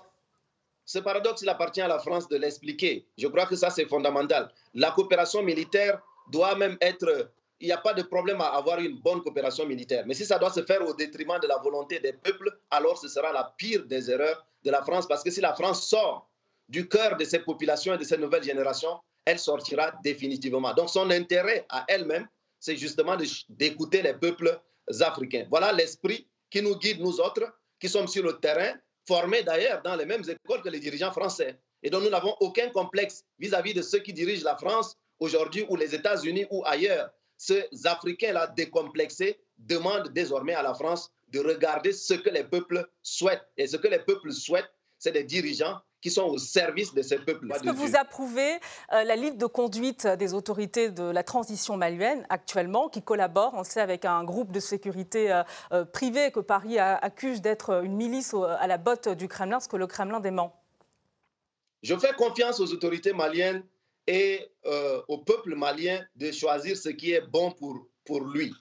ce 0.89 0.99
paradoxe, 0.99 1.43
il 1.43 1.49
appartient 1.51 1.83
à 1.83 1.87
la 1.87 1.99
France 1.99 2.29
de 2.29 2.39
l'expliquer. 2.39 3.07
Je 3.19 3.29
crois 3.29 3.45
que 3.45 3.57
ça, 3.57 3.69
c'est 3.69 3.85
fondamental. 3.85 4.51
La 4.73 4.91
coopération 4.91 5.43
militaire 5.43 6.01
doit 6.31 6.55
même 6.55 6.79
être 6.81 7.31
il 7.61 7.67
n'y 7.67 7.73
a 7.73 7.79
pas 7.79 7.95
de 7.95 8.03
problème 8.03 8.41
à 8.41 8.47
avoir 8.47 8.79
une 8.79 8.99
bonne 9.01 9.23
coopération 9.23 9.67
militaire. 9.67 10.05
Mais 10.07 10.15
si 10.15 10.25
ça 10.25 10.39
doit 10.39 10.53
se 10.53 10.63
faire 10.63 10.87
au 10.87 10.95
détriment 10.95 11.39
de 11.41 11.49
la 11.49 11.59
volonté 11.59 11.99
des 11.99 12.13
peuples, 12.13 12.57
alors 12.71 12.99
ce 12.99 13.09
sera 13.09 13.33
la 13.33 13.53
pire 13.57 13.85
des 13.87 14.11
erreurs 14.11 14.47
de 14.65 14.71
la 14.71 14.83
France. 14.83 15.07
Parce 15.09 15.25
que 15.25 15.31
si 15.31 15.41
la 15.41 15.55
France 15.55 15.89
sort 15.89 16.31
du 16.69 16.89
cœur 16.89 17.17
de 17.17 17.25
ces 17.25 17.41
populations 17.41 17.95
et 17.95 17.99
de 17.99 18.05
ces 18.05 18.19
nouvelles 18.19 18.45
générations, 18.45 19.01
elle 19.25 19.39
sortira 19.39 19.93
définitivement. 20.05 20.73
Donc 20.75 20.89
son 20.89 21.11
intérêt 21.11 21.67
à 21.69 21.85
elle-même, 21.89 22.29
c'est 22.61 22.77
justement 22.77 23.17
d'écouter 23.49 24.03
les 24.03 24.15
peuples 24.15 24.61
africains. 25.01 25.47
Voilà 25.51 25.73
l'esprit 25.73 26.29
qui 26.51 26.63
nous 26.63 26.77
guide, 26.79 27.01
nous 27.01 27.21
autres, 27.21 27.53
qui 27.81 27.89
sommes 27.89 28.09
sur 28.09 28.23
le 28.23 28.39
terrain, 28.39 28.75
formés 29.07 29.43
d'ailleurs 29.43 29.83
dans 29.83 29.97
les 29.97 30.07
mêmes 30.07 30.23
écoles 30.29 30.63
que 30.63 30.69
les 30.69 30.81
dirigeants 30.81 31.13
français. 31.13 31.59
Et 31.83 31.91
dont 31.91 32.01
nous 32.01 32.11
n'avons 32.11 32.35
aucun 32.41 32.71
complexe 32.71 33.25
vis-à-vis 33.39 33.73
-vis 33.73 33.77
de 33.77 33.83
ceux 33.83 34.01
qui 34.01 34.13
dirigent 34.13 34.45
la 34.45 34.57
France 34.57 34.97
aujourd'hui 35.21 35.65
ou 35.69 35.77
les 35.77 35.95
États-Unis 35.95 36.47
ou 36.51 36.63
ailleurs 36.65 37.11
ces 37.39 37.69
Africains-là 37.85 38.49
décomplexés 38.49 39.41
demandent 39.59 40.09
désormais 40.13 40.55
à 40.55 40.63
la 40.63 40.75
France 40.75 41.11
de 41.29 41.41
regarder 41.41 41.93
ce 41.93 42.15
que 42.15 42.31
les 42.31 42.45
peuples 42.45 42.87
souhaitent. 43.03 43.47
Et 43.57 43.67
ce 43.67 43.77
que 43.77 43.89
les 43.89 44.01
peuples 44.01 44.33
souhaitent, 44.33 44.71
c'est 44.99 45.13
des 45.13 45.25
dirigeants 45.25 45.81
qui 46.01 46.11
sont 46.11 46.25
au 46.25 46.39
service 46.39 46.95
de 46.95 47.03
ces 47.03 47.19
peuples. 47.19 47.51
Est-ce 47.53 47.63
que 47.63 47.71
vous 47.71 47.97
approuvez 47.97 48.55
euh, 48.93 49.05
la 49.05 49.17
ligne 49.17 49.37
de 49.37 49.47
conduite 49.47 50.07
des 50.07 50.33
autorités 50.35 50.91
de 50.91 51.03
la 51.03 51.23
transition 51.23 51.77
malienne 51.77 52.25
actuellement, 52.29 52.89
qui 52.89 53.03
collaborent, 53.03 53.55
on 53.55 53.65
sait, 53.65 53.81
avec 53.81 54.05
un 54.05 54.23
groupe 54.23 54.53
de 54.53 54.61
sécurité 54.61 55.33
euh, 55.33 55.43
euh, 55.73 55.85
privé 55.85 56.31
que 56.31 56.41
Paris 56.41 56.79
accuse 56.79 57.41
d'être 57.41 57.85
une 57.85 57.97
milice 57.97 58.35
à 58.35 58.67
la 58.67 58.79
botte 58.79 59.09
du 59.09 59.27
Kremlin, 59.27 59.61
ce 59.61 59.69
que 59.69 59.77
le 59.77 59.87
Kremlin 59.87 60.21
dément? 60.21 60.61
Je 61.83 61.97
fais 61.97 62.13
confiance 62.15 62.61
aux 62.61 62.73
autorités 62.73 63.13
maliennes 63.13 63.63
et 64.09 64.51
euh, 64.65 65.03
au 65.09 65.19
peuple 65.19 65.55
malien 65.55 66.03
de 66.17 66.33
choisir 66.33 66.79
ce 66.79 66.89
qui 66.89 67.13
est 67.13 67.21
bon 67.21 67.53
pour, 67.53 67.87
pour 68.07 68.25
lui. 68.25 68.55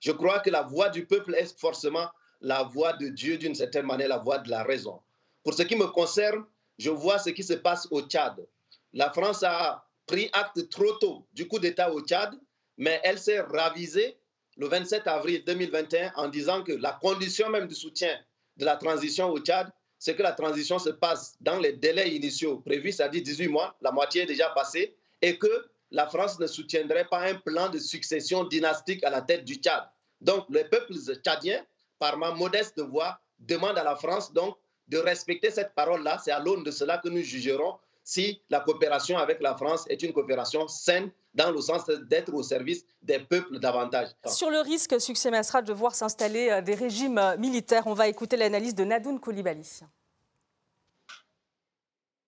Je 0.00 0.10
crois 0.10 0.40
que 0.40 0.50
la 0.50 0.62
voix 0.62 0.88
du 0.88 1.06
peuple 1.06 1.36
est 1.36 1.56
forcément 1.56 2.08
la 2.40 2.64
voix 2.64 2.94
de 2.94 3.06
Dieu, 3.06 3.38
d'une 3.38 3.54
certaine 3.54 3.86
manière, 3.86 4.08
la 4.08 4.18
voix 4.18 4.38
de 4.38 4.50
la 4.50 4.64
raison. 4.64 5.00
Pour 5.44 5.54
ce 5.54 5.62
qui 5.62 5.76
me 5.76 5.86
concerne, 5.86 6.44
je 6.76 6.90
vois 6.90 7.20
ce 7.20 7.30
qui 7.30 7.44
se 7.44 7.52
passe 7.52 7.86
au 7.92 8.02
Tchad. 8.02 8.44
La 8.92 9.12
France 9.12 9.44
a 9.44 9.86
pris 10.06 10.28
acte 10.32 10.68
trop 10.70 10.92
tôt 10.94 11.24
du 11.34 11.46
coup 11.46 11.60
d'État 11.60 11.92
au 11.92 12.00
Tchad, 12.00 12.34
mais 12.76 13.00
elle 13.04 13.18
s'est 13.18 13.40
ravisée 13.40 14.16
le 14.56 14.66
27 14.66 15.06
avril 15.06 15.44
2021 15.46 16.14
en 16.16 16.28
disant 16.28 16.64
que 16.64 16.72
la 16.72 16.98
condition 17.00 17.48
même 17.48 17.68
de 17.68 17.74
soutien 17.74 18.18
de 18.56 18.64
la 18.64 18.76
transition 18.76 19.30
au 19.30 19.38
Tchad, 19.38 19.70
c'est 20.00 20.16
que 20.16 20.22
la 20.22 20.32
transition 20.32 20.78
se 20.78 20.88
passe 20.88 21.36
dans 21.42 21.58
les 21.58 21.74
délais 21.74 22.10
initiaux 22.10 22.56
prévus, 22.56 22.90
c'est-à-dire 22.90 23.22
18 23.22 23.48
mois, 23.48 23.76
la 23.82 23.92
moitié 23.92 24.22
est 24.22 24.26
déjà 24.26 24.48
passée, 24.48 24.96
et 25.20 25.38
que 25.38 25.68
la 25.90 26.06
France 26.06 26.40
ne 26.40 26.46
soutiendrait 26.46 27.06
pas 27.06 27.20
un 27.20 27.34
plan 27.34 27.68
de 27.68 27.78
succession 27.78 28.44
dynastique 28.44 29.04
à 29.04 29.10
la 29.10 29.20
tête 29.20 29.44
du 29.44 29.56
Tchad. 29.56 29.84
Donc, 30.22 30.46
les 30.48 30.64
peuples 30.64 30.94
tchadiens, 31.22 31.62
par 31.98 32.16
ma 32.16 32.32
modeste 32.32 32.80
voix, 32.80 33.20
demandent 33.38 33.76
à 33.76 33.84
la 33.84 33.94
France 33.94 34.32
donc 34.32 34.56
de 34.88 34.96
respecter 34.96 35.50
cette 35.50 35.74
parole-là. 35.74 36.18
C'est 36.24 36.32
à 36.32 36.40
l'aune 36.40 36.64
de 36.64 36.70
cela 36.70 36.96
que 36.96 37.08
nous 37.10 37.22
jugerons 37.22 37.76
si 38.04 38.40
la 38.50 38.60
coopération 38.60 39.18
avec 39.18 39.40
la 39.40 39.56
France 39.56 39.84
est 39.88 40.02
une 40.02 40.12
coopération 40.12 40.66
saine 40.68 41.10
dans 41.34 41.50
le 41.50 41.60
sens 41.60 41.86
d'être 42.08 42.34
au 42.34 42.42
service 42.42 42.84
des 43.02 43.18
peuples 43.20 43.58
davantage. 43.60 44.08
Sur 44.26 44.50
le 44.50 44.60
risque, 44.60 45.00
succès 45.00 45.30
Masra, 45.30 45.62
de 45.62 45.72
voir 45.72 45.94
s'installer 45.94 46.50
euh, 46.50 46.60
des 46.60 46.74
régimes 46.74 47.18
euh, 47.18 47.36
militaires, 47.36 47.86
on 47.86 47.94
va 47.94 48.08
écouter 48.08 48.36
l'analyse 48.36 48.74
de 48.74 48.84
Nadoun 48.84 49.20
Koulibaly. 49.20 49.80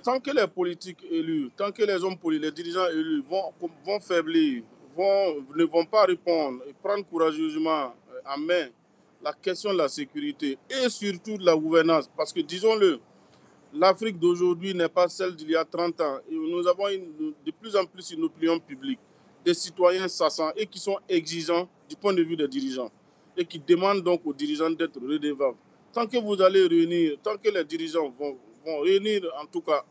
Tant 0.05 0.21
que 0.21 0.31
les 0.31 0.47
politiques 0.49 1.03
élus, 1.11 1.51
tant 1.57 1.71
que 1.71 1.83
les 1.83 2.03
hommes 2.03 2.19
politiques, 2.19 2.45
les 2.45 2.53
dirigeants 2.53 2.89
élus 2.89 3.23
vont, 3.29 3.53
vont 3.85 4.01
faiblir, 4.01 4.63
vont, 4.97 5.45
ne 5.55 5.65
vont 5.65 5.85
pas 5.85 6.05
répondre 6.05 6.63
et 6.69 6.73
prendre 6.73 7.05
courageusement 7.07 7.95
euh, 8.13 8.21
en 8.27 8.39
main 8.39 8.69
la 9.23 9.33
question 9.33 9.73
de 9.73 9.79
la 9.79 9.89
sécurité 9.89 10.59
et 10.69 10.89
surtout 10.89 11.39
de 11.39 11.47
la 11.47 11.55
gouvernance, 11.55 12.11
parce 12.17 12.33
que 12.33 12.41
disons-le, 12.41 13.01
l'Afrique 13.73 14.19
d'aujourd'hui 14.19 14.75
n'est 14.75 14.89
pas 14.89 15.09
celle 15.09 15.35
d'il 15.35 15.51
y 15.51 15.57
a 15.57 15.65
30 15.65 16.01
ans. 16.01 16.19
Nous 16.31 16.67
avons 16.67 16.89
de 16.89 17.51
plus 17.51 17.75
en 17.77 17.85
plus 17.87 18.11
une 18.11 18.25
opinion 18.25 18.59
publique, 18.59 18.99
des 19.45 19.55
citoyens 19.55 20.09
sassants 20.09 20.53
et 20.57 20.67
qui 20.67 20.79
sont 20.79 20.99
exigeants 21.09 21.69
du 21.89 21.97
point 21.97 22.13
de 22.13 22.23
vue 22.23 22.37
des 22.37 22.49
dirigeants 22.49 22.91
et 23.37 23.45
qui 23.45 23.59
demandent 23.59 24.03
donc 24.03 24.21
aux 24.25 24.33
dirigeants 24.35 24.71
d'être 24.71 25.01
redevables. 25.01 25.57
Tant 25.93 26.07
que 26.07 26.19
vous 26.19 26.41
allez 26.41 26.67
réunir, 26.67 27.17
tant 27.23 27.37
que 27.37 27.49
les 27.51 27.65
dirigeants 27.65 28.11
vont, 28.19 28.37
réunir 28.83 29.23
en 29.41 29.47
tout 29.47 29.61
cas 29.61 29.85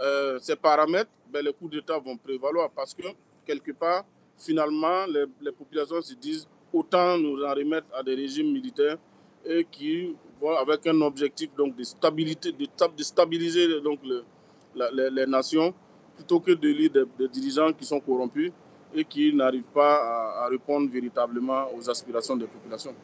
euh, 0.00 0.38
ces 0.40 0.56
paramètres, 0.56 1.10
ben, 1.30 1.44
les 1.44 1.52
coups 1.52 1.72
d'État 1.72 1.98
vont 1.98 2.16
prévaloir 2.16 2.70
parce 2.70 2.94
que 2.94 3.02
quelque 3.46 3.72
part, 3.72 4.04
finalement, 4.36 5.06
les, 5.06 5.24
les, 5.40 5.52
populations 5.52 6.00
se 6.02 6.14
disent 6.14 6.48
autant 6.72 7.18
nous 7.18 7.42
en 7.44 7.54
remettre 7.54 7.86
à 7.94 8.02
des 8.02 8.14
régimes 8.14 8.52
militaires 8.52 8.96
et 9.44 9.66
qui 9.70 10.14
avec 10.58 10.86
un 10.86 11.00
objectif 11.00 11.50
donc 11.56 11.76
de 11.76 11.82
stabilité, 11.84 12.52
de, 12.52 13.02
stabiliser 13.02 13.80
donc 13.80 14.00
les, 14.04 15.26
nations 15.26 15.74
plutôt 16.16 16.40
que 16.40 16.52
de 16.52 16.68
lire 16.68 16.90
des, 17.18 17.28
dirigeants 17.28 17.72
qui 17.72 17.84
sont 17.84 18.00
corrompus 18.00 18.52
et 18.94 19.04
qui 19.04 19.32
n'arrivent 19.34 19.72
pas 19.74 20.44
à, 20.44 20.48
répondre 20.48 20.90
véritablement 20.90 21.66
aux 21.76 21.88
aspirations 21.90 22.36
des 22.36 22.46
populations. 22.46 22.94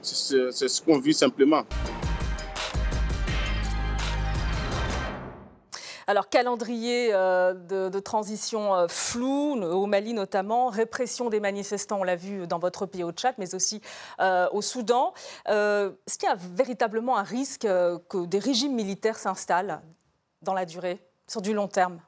C'est 0.00 0.68
ce 0.68 0.82
qu'on 0.82 0.98
vit 0.98 1.14
simplement. 1.14 1.64
Alors, 6.08 6.28
calendrier 6.28 7.12
euh, 7.12 7.52
de, 7.52 7.98
transition 7.98 8.76
euh, 8.76 8.86
flou, 8.86 9.60
au 9.60 9.86
Mali 9.86 10.14
notamment, 10.14 10.68
répression 10.68 11.30
des 11.30 11.40
manifestants, 11.40 12.00
on 12.00 12.04
l'a 12.04 12.14
vu 12.14 12.46
dans 12.46 12.60
votre 12.60 12.86
pays 12.86 13.02
au 13.02 13.10
Tchad, 13.10 13.34
mais 13.38 13.56
aussi 13.56 13.80
euh, 14.20 14.48
au 14.52 14.62
Soudan. 14.62 15.12
Est-ce 15.46 16.18
qu'il 16.18 16.28
y 16.28 16.32
a 16.32 16.38
véritablement 16.54 17.16
un 17.16 17.24
risque 17.24 17.62
que 17.62 18.24
des 18.26 18.38
régimes 18.38 18.74
militaires 18.74 19.18
s'installent 19.18 19.80
dans 20.42 20.54
la 20.54 20.64
durée, 20.64 21.00
sur 21.26 21.42
du 21.42 21.52
long 21.52 21.66
terme? 21.66 22.00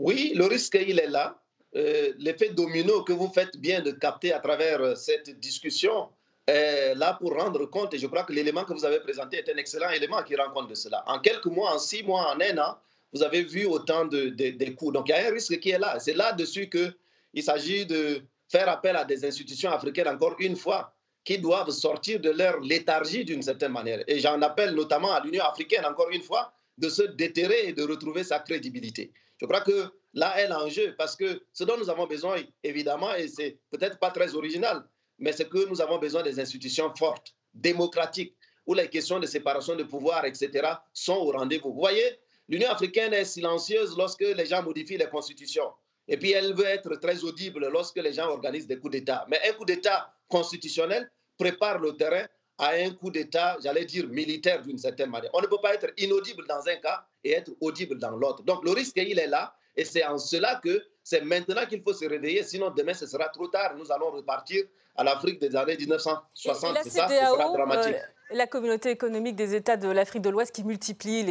Oui, 0.00 0.32
le 0.34 0.46
risque, 0.46 0.78
il 0.80 0.98
est 0.98 1.08
là. 1.08 1.40
L'effet 1.72 2.48
domino 2.50 3.04
que 3.04 3.12
vous 3.12 3.28
faites 3.28 3.56
bien 3.56 3.82
de 3.82 3.92
capter 3.92 4.32
à 4.32 4.40
travers 4.40 4.96
cette 4.96 5.38
discussion, 5.38 6.08
là 6.48 7.14
pour 7.20 7.34
rendre 7.34 7.66
compte, 7.66 7.94
et 7.94 7.98
je 7.98 8.06
crois 8.06 8.22
que 8.24 8.32
l'élément 8.32 8.64
que 8.64 8.72
vous 8.72 8.84
avez 8.84 9.00
présenté 9.00 9.38
est 9.38 9.48
un 9.52 9.56
excellent 9.56 9.90
élément 9.90 10.22
qui 10.22 10.34
rend 10.34 10.50
compte 10.50 10.68
de 10.68 10.74
cela. 10.74 11.04
En 11.06 11.18
quelques 11.18 11.46
mois, 11.46 11.74
en 11.74 11.78
six 11.78 12.02
mois, 12.02 12.34
en 12.34 12.40
un 12.40 12.58
an, 12.58 12.78
vous 13.12 13.22
avez 13.22 13.42
vu 13.42 13.66
autant 13.66 14.04
de, 14.04 14.28
de, 14.28 14.50
de 14.50 14.70
coups. 14.70 14.92
Donc 14.94 15.08
il 15.08 15.12
y 15.12 15.14
a 15.14 15.28
un 15.28 15.30
risque 15.30 15.58
qui 15.60 15.70
est 15.70 15.78
là. 15.78 15.98
C'est 15.98 16.14
là-dessus 16.14 16.68
qu'il 16.68 17.42
s'agit 17.42 17.86
de 17.86 18.22
faire 18.48 18.68
appel 18.68 18.96
à 18.96 19.04
des 19.04 19.24
institutions 19.24 19.70
africaines, 19.70 20.08
encore 20.08 20.36
une 20.38 20.56
fois, 20.56 20.94
qui 21.24 21.38
doivent 21.38 21.70
sortir 21.70 22.20
de 22.20 22.30
leur 22.30 22.60
léthargie 22.60 23.24
d'une 23.24 23.42
certaine 23.42 23.72
manière. 23.72 24.02
Et 24.06 24.18
j'en 24.18 24.40
appelle 24.40 24.74
notamment 24.74 25.12
à 25.12 25.20
l'Union 25.20 25.44
africaine, 25.44 25.84
encore 25.84 26.10
une 26.10 26.22
fois, 26.22 26.52
de 26.78 26.88
se 26.88 27.02
déterrer 27.02 27.68
et 27.68 27.72
de 27.74 27.82
retrouver 27.82 28.24
sa 28.24 28.38
crédibilité. 28.38 29.12
Je 29.38 29.44
crois 29.44 29.60
que 29.60 29.90
là 30.14 30.40
est 30.40 30.48
l'enjeu, 30.48 30.94
parce 30.96 31.14
que 31.16 31.42
ce 31.52 31.64
dont 31.64 31.76
nous 31.76 31.90
avons 31.90 32.06
besoin, 32.06 32.36
évidemment, 32.62 33.14
et 33.14 33.28
c'est 33.28 33.58
peut-être 33.70 33.98
pas 33.98 34.10
très 34.10 34.34
original, 34.34 34.82
mais 35.18 35.32
c'est 35.32 35.48
que 35.48 35.68
nous 35.68 35.80
avons 35.80 35.98
besoin 35.98 36.22
des 36.22 36.38
institutions 36.40 36.94
fortes, 36.94 37.34
démocratiques, 37.54 38.34
où 38.66 38.74
les 38.74 38.88
questions 38.88 39.18
de 39.18 39.26
séparation 39.26 39.74
de 39.76 39.82
pouvoir, 39.82 40.24
etc., 40.24 40.68
sont 40.92 41.16
au 41.16 41.30
rendez-vous. 41.32 41.72
Vous 41.72 41.80
voyez, 41.80 42.18
l'Union 42.48 42.70
africaine 42.70 43.14
est 43.14 43.24
silencieuse 43.24 43.96
lorsque 43.96 44.20
les 44.20 44.46
gens 44.46 44.62
modifient 44.62 44.98
les 44.98 45.08
constitutions. 45.08 45.70
Et 46.06 46.16
puis 46.16 46.32
elle 46.32 46.54
veut 46.54 46.66
être 46.66 46.96
très 46.96 47.24
audible 47.24 47.68
lorsque 47.68 47.96
les 47.96 48.12
gens 48.12 48.28
organisent 48.28 48.66
des 48.66 48.78
coups 48.78 48.92
d'État. 48.92 49.26
Mais 49.28 49.40
un 49.48 49.52
coup 49.52 49.64
d'État 49.64 50.12
constitutionnel 50.28 51.10
prépare 51.38 51.78
le 51.78 51.96
terrain 51.96 52.26
à 52.58 52.70
un 52.70 52.90
coup 52.90 53.10
d'État, 53.10 53.56
j'allais 53.62 53.84
dire 53.84 54.08
militaire 54.08 54.62
d'une 54.62 54.78
certaine 54.78 55.10
manière. 55.10 55.30
On 55.32 55.40
ne 55.40 55.46
peut 55.46 55.60
pas 55.62 55.74
être 55.74 55.88
inaudible 55.96 56.44
dans 56.48 56.66
un 56.66 56.76
cas 56.76 57.06
et 57.22 57.32
être 57.32 57.52
audible 57.60 57.98
dans 57.98 58.10
l'autre. 58.16 58.42
Donc 58.42 58.64
le 58.64 58.72
risque, 58.72 58.96
il 58.96 59.18
est 59.18 59.28
là. 59.28 59.54
Et 59.76 59.84
c'est 59.84 60.04
en 60.04 60.18
cela 60.18 60.60
que 60.62 60.82
c'est 61.08 61.22
maintenant 61.22 61.64
qu'il 61.64 61.80
faut 61.80 61.94
se 61.94 62.04
réveiller, 62.04 62.42
sinon 62.42 62.68
demain 62.68 62.92
ce 62.92 63.06
sera 63.06 63.30
trop 63.30 63.48
tard. 63.48 63.74
Nous 63.78 63.90
allons 63.90 64.10
repartir 64.10 64.64
à 64.94 65.02
l'Afrique 65.02 65.40
des 65.40 65.56
années 65.56 65.78
1960. 65.78 66.76
C'est 66.82 66.90
ça, 66.90 67.08
ce 67.08 67.14
sera 67.14 67.50
dramatique. 67.50 67.94
Euh, 67.94 68.17
la 68.30 68.46
communauté 68.46 68.90
économique 68.90 69.36
des 69.36 69.54
États 69.54 69.76
de 69.76 69.88
l'Afrique 69.88 70.22
de 70.22 70.30
l'Ouest 70.30 70.52
qui 70.52 70.64
multiplie 70.64 71.22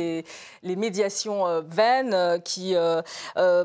les, 0.64 0.76
médiations 0.76 1.48
euh, 1.48 1.62
vaines, 1.68 2.14
euh, 2.14 2.40
qui 2.40 2.76
euh, 2.76 3.02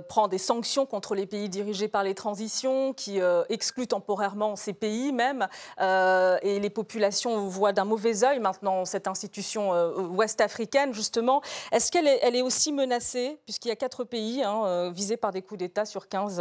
prend 0.08 0.28
des 0.28 0.38
sanctions 0.38 0.86
contre 0.86 1.14
les 1.14 1.26
pays 1.26 1.48
dirigés 1.48 1.88
par 1.88 2.02
les 2.02 2.14
transitions, 2.14 2.92
qui 2.92 3.20
exclut 3.48 3.86
temporairement 3.86 4.56
ces 4.56 4.72
pays 4.72 5.12
même. 5.12 5.46
Et 5.80 6.58
les 6.60 6.70
populations 6.70 7.46
voient 7.46 7.72
d'un 7.72 7.84
mauvais 7.84 8.24
œil 8.24 8.40
maintenant 8.40 8.84
cette 8.84 9.08
institution 9.08 9.72
ouest-africaine, 9.96 10.92
justement. 10.92 11.42
Est-ce 11.70 11.90
qu'elle 11.90 12.06
est, 12.06 12.18
elle 12.22 12.36
est 12.36 12.42
aussi 12.42 12.72
menacée, 12.72 13.38
puisqu'il 13.44 13.68
y 13.68 13.72
a 13.72 13.76
quatre 13.76 14.04
pays 14.04 14.42
hein, 14.42 14.90
visés 14.90 15.16
par 15.16 15.32
des 15.32 15.42
coups 15.42 15.58
d'État 15.58 15.84
sur 15.84 16.08
15 16.08 16.40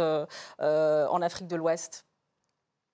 en 0.60 1.22
Afrique 1.22 1.46
de 1.46 1.56
l'Ouest? 1.56 2.04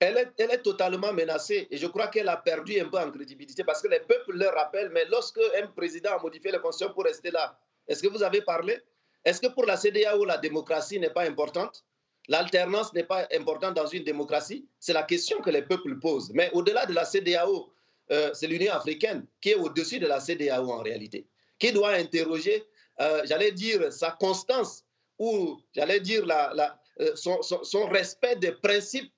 Elle 0.01 0.31
est, 0.39 0.63
totalement 0.63 1.13
menacée. 1.13 1.67
Et 1.71 1.77
je 1.77 1.87
crois 1.87 2.09
qu'elle 2.09 2.29
a 2.29 2.37
perdu 2.37 2.81
un 2.81 2.89
peu 2.89 2.99
en 2.99 3.11
crédibilité 3.11 3.65
parce 3.65 3.83
que 3.83 3.89
les 3.89 4.01
peuples 4.01 4.37
leur 4.37 4.55
rappellent, 4.55 4.91
mais 4.91 5.05
lorsque 5.07 5.41
un 5.61 5.67
président 5.69 6.17
a 6.17 6.23
modifié 6.23 6.53
la 6.53 6.59
constitution 6.59 6.95
pour 6.95 7.05
rester 7.05 7.31
là, 7.31 7.59
est-ce 7.89 8.03
que 8.03 8.09
vous 8.09 8.23
avez 8.23 8.43
parlé? 8.43 8.79
Est-ce 9.25 9.41
que 9.41 9.49
pour 9.49 9.67
la 9.67 9.77
CDAO, 9.77 10.25
la 10.25 10.39
démocratie 10.39 11.01
n'est 11.01 11.11
pas 11.11 11.25
importante? 11.25 11.85
L'alternance 12.29 12.93
n'est 12.93 13.05
pas 13.05 13.27
importante 13.35 13.75
dans 13.75 13.87
une 13.87 14.05
démocratie? 14.05 14.69
C'est 14.79 14.93
la 14.93 15.03
question 15.03 15.41
que 15.41 15.51
les 15.51 15.63
peuples 15.63 15.99
posent. 15.99 16.31
Mais 16.35 16.51
au-delà 16.53 16.87
de 16.87 16.93
la 16.93 17.05
CDAO, 17.05 17.73
euh, 18.11 18.31
c'est 18.35 18.47
l'Union 18.47 18.73
africaine 18.73 19.27
qui 19.41 19.51
est 19.51 19.55
au-dessus 19.55 19.99
de 19.99 20.07
la 20.07 20.21
CDAO 20.21 20.71
en 20.71 20.83
réalité, 20.83 21.27
qui 21.59 21.73
doit 21.73 21.93
interroger, 21.93 22.65
euh, 23.01 23.23
j'allais 23.25 23.53
dire, 23.53 23.93
sa 23.93 24.13
constance 24.13 24.85
ou, 25.19 25.59
j'allais 25.75 26.01
dire, 26.01 26.25
euh, 27.01 27.15
son 27.17 27.87
respect 27.89 28.37
des 28.37 28.53
principes 28.53 29.13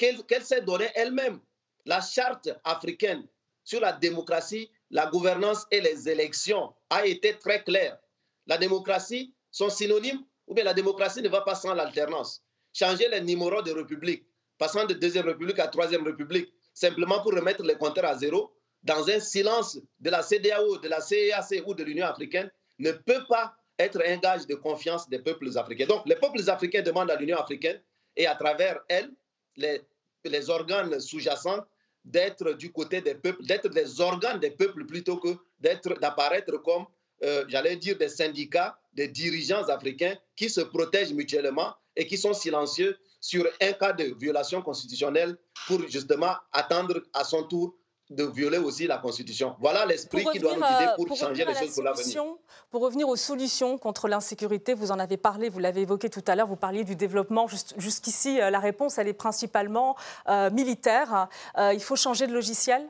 qu'elle 0.00 0.24
qu 0.24 0.40
s'est 0.40 0.62
donnée 0.62 0.88
elle-même. 0.94 1.40
La 1.84 2.00
charte 2.00 2.48
africaine 2.64 3.28
sur 3.64 3.80
la 3.80 3.92
démocratie, 3.92 4.70
la 4.90 5.06
gouvernance 5.06 5.66
et 5.70 5.82
les 5.82 6.08
élections 6.08 6.72
a 6.88 7.04
été 7.04 7.38
très 7.38 7.62
claire. 7.62 7.98
La 8.46 8.56
démocratie 8.56 9.34
sont 9.50 9.68
synonymes 9.68 10.24
ou 10.46 10.54
bien 10.54 10.64
la 10.64 10.72
démocratie 10.72 11.20
ne 11.20 11.28
va 11.28 11.42
pas 11.42 11.54
sans 11.54 11.74
l'alternance. 11.74 12.42
Changer 12.72 13.10
les 13.10 13.20
numéros 13.20 13.60
de 13.60 13.72
république, 13.72 14.24
passant 14.56 14.86
de 14.86 14.94
deuxième 14.94 15.26
république 15.26 15.58
à 15.58 15.68
troisième 15.68 16.06
république, 16.06 16.48
simplement 16.72 17.20
pour 17.20 17.34
remettre 17.34 17.62
les 17.62 17.76
compteurs 17.76 18.06
à 18.06 18.16
zéro, 18.16 18.54
dans 18.82 19.06
un 19.10 19.20
silence 19.20 19.78
de 19.98 20.08
la 20.08 20.22
CDAO, 20.22 20.78
de 20.78 20.88
la 20.88 21.02
CEAC 21.02 21.62
ou 21.66 21.74
de 21.74 21.84
l'Union 21.84 22.06
africaine, 22.06 22.50
ne 22.78 22.92
peut 22.92 23.26
pas 23.28 23.54
être 23.78 24.00
un 24.06 24.16
gage 24.16 24.46
de 24.46 24.54
confiance 24.54 25.10
des 25.10 25.18
peuples 25.18 25.50
africains. 25.58 25.86
Donc, 25.86 26.06
les 26.06 26.16
peuples 26.16 26.48
africains 26.48 26.80
demandent 26.80 27.10
à 27.10 27.16
l'Union 27.16 27.36
africaine 27.36 27.82
et 28.16 28.26
à 28.26 28.34
travers 28.34 28.80
elle, 28.88 29.10
les, 29.56 29.82
les 30.24 30.50
organes 30.50 31.00
sous-jacents 31.00 31.64
d'être 32.04 32.52
du 32.52 32.72
côté 32.72 33.00
des 33.00 33.14
peuples, 33.14 33.44
d'être 33.44 33.68
des 33.68 34.00
organes 34.00 34.40
des 34.40 34.50
peuples 34.50 34.86
plutôt 34.86 35.18
que 35.18 35.36
d'être, 35.58 35.98
d'apparaître 36.00 36.56
comme, 36.62 36.86
euh, 37.22 37.44
j'allais 37.48 37.76
dire, 37.76 37.98
des 37.98 38.08
syndicats, 38.08 38.78
des 38.92 39.08
dirigeants 39.08 39.64
africains 39.68 40.16
qui 40.36 40.48
se 40.48 40.60
protègent 40.60 41.12
mutuellement 41.12 41.74
et 41.96 42.06
qui 42.06 42.16
sont 42.16 42.32
silencieux 42.32 42.96
sur 43.20 43.46
un 43.60 43.72
cas 43.72 43.92
de 43.92 44.14
violation 44.18 44.62
constitutionnelle 44.62 45.36
pour 45.66 45.86
justement 45.88 46.34
attendre 46.52 47.02
à 47.12 47.24
son 47.24 47.44
tour 47.44 47.76
de 48.10 48.24
violer 48.24 48.58
aussi 48.58 48.86
la 48.88 48.98
Constitution. 48.98 49.54
Voilà 49.60 49.86
l'esprit 49.86 50.24
qui 50.32 50.40
doit 50.40 50.54
nous 50.54 50.60
guider 50.60 50.90
pour, 50.96 51.06
pour 51.06 51.16
changer 51.16 51.44
les 51.44 51.54
choses 51.54 51.74
pour 51.74 51.84
l'avenir. 51.84 52.24
Pour 52.70 52.82
revenir 52.82 53.08
aux 53.08 53.16
solutions 53.16 53.78
contre 53.78 54.08
l'insécurité, 54.08 54.74
vous 54.74 54.90
en 54.90 54.98
avez 54.98 55.16
parlé, 55.16 55.48
vous 55.48 55.60
l'avez 55.60 55.82
évoqué 55.82 56.10
tout 56.10 56.24
à 56.26 56.34
l'heure, 56.34 56.48
vous 56.48 56.56
parliez 56.56 56.82
du 56.82 56.96
développement. 56.96 57.46
Jusqu'ici, 57.76 58.40
euh, 58.40 58.50
la 58.50 58.58
réponse, 58.58 58.98
elle 58.98 59.06
est 59.06 59.12
principalement 59.12 59.96
euh, 60.28 60.50
militaire. 60.50 61.28
Euh, 61.56 61.72
il 61.72 61.82
faut 61.82 61.96
changer 61.96 62.26
de 62.26 62.32
logiciel? 62.32 62.86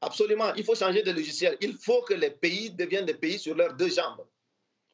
Absolument, 0.00 0.52
il 0.54 0.64
faut 0.64 0.74
changer 0.74 1.02
de 1.02 1.12
logiciel. 1.12 1.56
Il 1.60 1.74
faut 1.74 2.02
que 2.02 2.14
les 2.14 2.30
pays 2.30 2.70
deviennent 2.70 3.06
des 3.06 3.14
pays 3.14 3.38
sur 3.38 3.54
leurs 3.54 3.74
deux 3.74 3.88
jambes. 3.88 4.26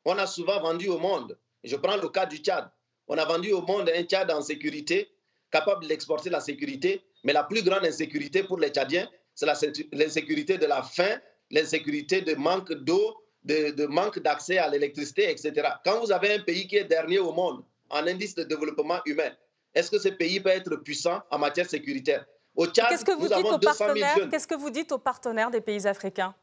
On 0.05 0.17
a 0.19 0.27
souvent 0.27 0.61
vendu 0.61 0.89
au 0.89 0.99
monde, 0.99 1.39
je 1.65 1.77
prends 1.77 1.97
le 1.97 2.09
cas 2.09 2.27
du 2.27 2.39
Tchad, 2.39 2.71
on 3.09 3.19
a 3.19 3.25
vendu 3.25 3.53
au 3.53 3.63
monde 3.63 3.91
un 3.95 4.03
Tchad 4.05 4.31
en 4.31 4.41
sécurité, 4.41 5.11
capable 5.51 5.87
d'exporter 5.87 6.31
la 6.31 6.41
sécurité, 6.41 7.03
mais 7.25 7.33
la 7.33 7.45
plus 7.45 7.63
grande 7.63 7.85
insécurité 7.85 8.43
pour 8.43 8.59
les 8.59 8.71
Tchadiens, 8.71 9.09
c'est 9.35 9.47
l'insécurité 9.93 10.59
de 10.59 10.67
la 10.67 10.83
faim, 10.83 11.19
l'insécurité 11.51 12.21
de 12.21 12.35
manque 12.35 12.73
d'eau, 12.73 13.17
de, 13.45 13.71
de, 13.71 13.87
manque 13.87 14.19
d'accès 14.19 14.59
à 14.59 14.69
l'électricité, 14.69 15.31
etc. 15.31 15.53
Quand 15.85 16.01
vous 16.01 16.13
avez 16.13 16.35
un 16.35 16.41
pays 16.41 16.67
qui 16.67 16.77
est 16.77 16.85
dernier 16.85 17.19
au 17.19 17.33
monde 17.33 17.65
en 17.89 18.07
indice 18.07 18.35
de 18.35 18.45
développement 18.45 19.01
humain, 19.07 19.31
est-ce 19.75 19.91
que 19.91 19.99
ce 19.99 20.09
pays 20.09 20.41
peut 20.41 20.51
être 20.51 20.77
puissant 20.77 21.23
en 21.31 21.39
matière 21.39 21.69
sécuritaire? 21.69 22.27
Au 22.55 22.67
Tchad, 22.67 22.89
Qu'est-ce 22.89 23.05
que 23.05 23.13
vous, 23.13 23.29
nous 23.29 23.33
avons 23.33 23.59
200 23.59 23.85
000 23.95 24.09
jeunes. 24.17 24.31
Qu'est-ce 24.31 24.47
que 24.47 24.57
vous 24.57 24.71
dites 24.71 24.93
aux 24.93 24.99
partenaires 24.99 25.51
des 25.51 25.61
pays 25.61 25.87
africains 25.87 26.35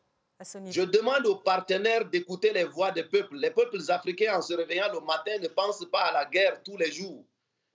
je 0.69 0.83
demande 0.83 1.25
aux 1.25 1.37
partenaires 1.37 2.05
d'écouter 2.05 2.53
les 2.53 2.65
voix 2.65 2.91
des 2.91 3.03
peuples. 3.03 3.37
Les 3.37 3.49
peuples 3.49 3.79
africains, 3.87 4.37
en 4.37 4.41
se 4.43 4.53
réveillant 4.53 4.93
le 4.93 4.99
matin, 4.99 5.31
ne 5.41 5.47
pensent 5.47 5.85
pas 5.91 6.01
à 6.01 6.13
la 6.13 6.25
guerre 6.25 6.61
tous 6.63 6.77
les 6.77 6.91
jours. 6.91 7.25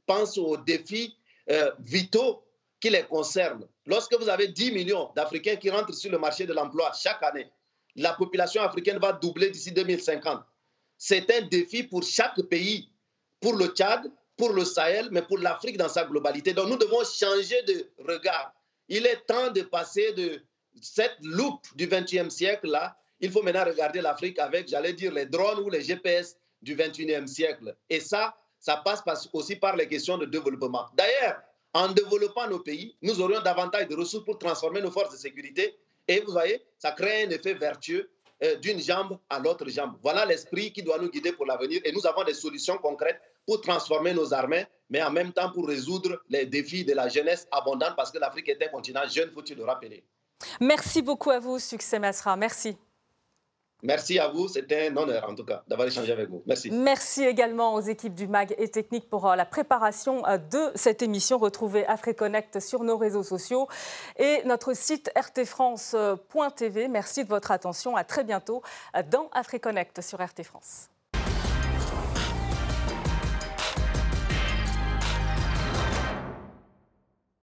Pensent 0.07 0.39
aux 0.39 0.57
défis 0.57 1.17
euh, 1.51 1.73
vitaux 1.81 2.45
qui 2.83 2.91
les 2.91 3.05
concernent. 3.05 3.67
Lorsque 3.87 4.15
vous 4.19 4.29
avez 4.29 4.49
10 4.49 4.73
millions 4.73 5.11
d'Africains 5.15 5.55
qui 5.55 5.71
rentrent 5.71 5.95
sur 5.95 6.11
le 6.11 6.19
marché 6.19 6.47
de 6.47 6.53
l'emploi 6.53 6.91
chaque 7.01 7.23
année, 7.23 7.49
la 7.95 8.13
population 8.15 8.61
africaine 8.61 8.99
va 8.99 9.13
doubler 9.13 9.51
d'ici 9.51 9.71
2050. 9.71 10.43
C'est 10.99 11.31
un 11.33 11.43
défi 11.43 11.85
pour 11.85 12.03
chaque 12.03 12.43
pays, 12.43 12.91
pour 13.41 13.55
le 13.55 13.69
Tchad, 13.69 14.11
pour 14.37 14.53
le 14.53 14.65
Sahel, 14.65 15.09
mais 15.13 15.23
pour 15.23 15.39
l'Afrique 15.39 15.77
dans 15.77 15.89
sa 15.89 16.05
globalité. 16.05 16.55
Donc 16.55 16.69
nous 16.71 16.77
devons 16.77 17.05
changer 17.05 17.63
de 17.63 17.89
regard. 17.99 18.53
Il 18.89 19.07
est 19.07 19.25
temps 19.27 19.53
de 19.53 19.63
passer 19.63 20.13
de 20.15 20.43
cette 20.81 21.17
loupe 21.23 21.65
du 21.77 21.87
20e 21.87 22.31
siècle-là. 22.31 22.97
Il 23.21 23.31
faut 23.31 23.43
maintenant 23.43 23.65
regarder 23.65 24.01
l'Afrique 24.01 24.41
avec, 24.41 24.69
j'allais 24.69 24.95
dire, 24.95 25.13
les 25.13 25.27
drones 25.27 25.61
ou 25.61 25.71
les 25.71 25.83
GPS 25.83 26.37
du 26.61 26.75
21e 26.75 27.29
siècle. 27.29 27.77
Et 27.89 28.01
ça, 28.01 28.35
ça 28.59 28.79
passe 28.79 29.29
aussi 29.33 29.55
par 29.55 29.77
les 29.77 29.87
questions 29.87 30.19
de 30.19 30.27
développement. 30.27 30.87
D'ailleurs, 30.95 31.41
en 31.75 31.89
développant 31.89 32.49
nos 32.49 32.61
pays, 32.61 32.97
nous 33.03 33.21
aurions 33.21 33.41
davantage 33.41 33.89
de 33.89 33.97
ressources 33.97 34.25
pour 34.25 34.39
transformer 34.39 34.81
nos 34.81 34.91
forces 34.91 35.13
de 35.13 35.17
sécurité. 35.17 35.77
Et 36.09 36.21
vous 36.21 36.33
voyez, 36.33 36.63
ça 36.79 36.93
crée 36.93 37.25
un 37.25 37.31
effet 37.31 37.55
vertueux 37.55 38.11
euh, 38.43 38.57
d'une 38.57 38.81
jambe 38.81 39.19
à 39.31 39.39
l'autre 39.39 39.69
jambe. 39.69 39.97
Voilà 40.03 40.27
l'esprit 40.27 40.73
qui 40.73 40.83
doit 40.83 40.99
nous 40.99 41.11
guider 41.11 41.33
pour 41.33 41.47
l'avenir. 41.47 41.81
Et 41.85 41.93
nous 41.93 42.07
avons 42.07 42.25
des 42.25 42.35
solutions 42.35 42.77
concrètes 42.79 43.21
pour 43.47 43.61
transformer 43.61 44.13
nos 44.13 44.35
armées, 44.35 44.67
mais 44.91 45.03
en 45.03 45.11
même 45.11 45.33
temps 45.33 45.51
pour 45.51 45.67
résoudre 45.67 46.21
les 46.29 46.47
défis 46.47 46.85
de 46.85 46.93
la 46.93 47.09
jeunesse 47.09 47.47
abondante, 47.51 47.95
parce 47.97 48.11
que 48.11 48.19
l'Afrique 48.19 48.49
est 48.49 48.63
un 48.63 48.69
continent 48.69 49.07
jeune, 49.09 49.31
faut-il 49.31 49.57
le 49.57 49.65
rappeler. 49.65 50.05
Merci 50.61 51.03
beaucoup 51.03 51.31
à 51.31 51.39
vous, 51.39 51.59
Succès 51.59 51.99
Masra. 51.99 52.37
Merci. 52.37 52.77
Merci 53.83 54.19
à 54.21 54.29
vous, 54.29 54.47
c'était 54.47 54.89
un 54.89 54.97
honneur 54.97 55.29
en 55.29 55.35
tout 55.35 55.45
cas 55.45 55.65
d'avoir 55.67 55.89
échangé 55.89 56.13
avec 56.13 56.29
vous. 56.29 56.43
Merci. 56.47 56.71
Merci 56.71 57.25
également 57.25 57.75
aux 57.75 57.81
équipes 57.81 58.15
du 58.15 58.29
MAG 58.29 58.55
et 58.57 58.69
Technique 58.69 59.11
pour 59.11 59.29
euh, 59.29 59.35
la 59.35 59.45
préparation 59.45 60.25
euh, 60.27 60.39
de 60.39 60.71
cette 60.77 61.03
émission. 61.03 61.39
Retrouvez 61.39 61.85
AfriConnect 61.87 62.61
sur 62.61 62.85
nos 62.85 62.97
réseaux 62.97 63.25
sociaux 63.25 63.67
et 64.19 64.43
notre 64.45 64.75
site 64.75 65.11
rtfrance.tv. 65.17 66.87
Merci 66.87 67.25
de 67.25 67.29
votre 67.29 67.51
attention. 67.51 67.97
À 67.97 68.05
très 68.05 68.23
bientôt 68.23 68.63
euh, 68.97 69.03
dans 69.11 69.29
AfriConnect 69.33 70.01
sur 70.01 70.23
RT 70.23 70.45
France. 70.45 70.92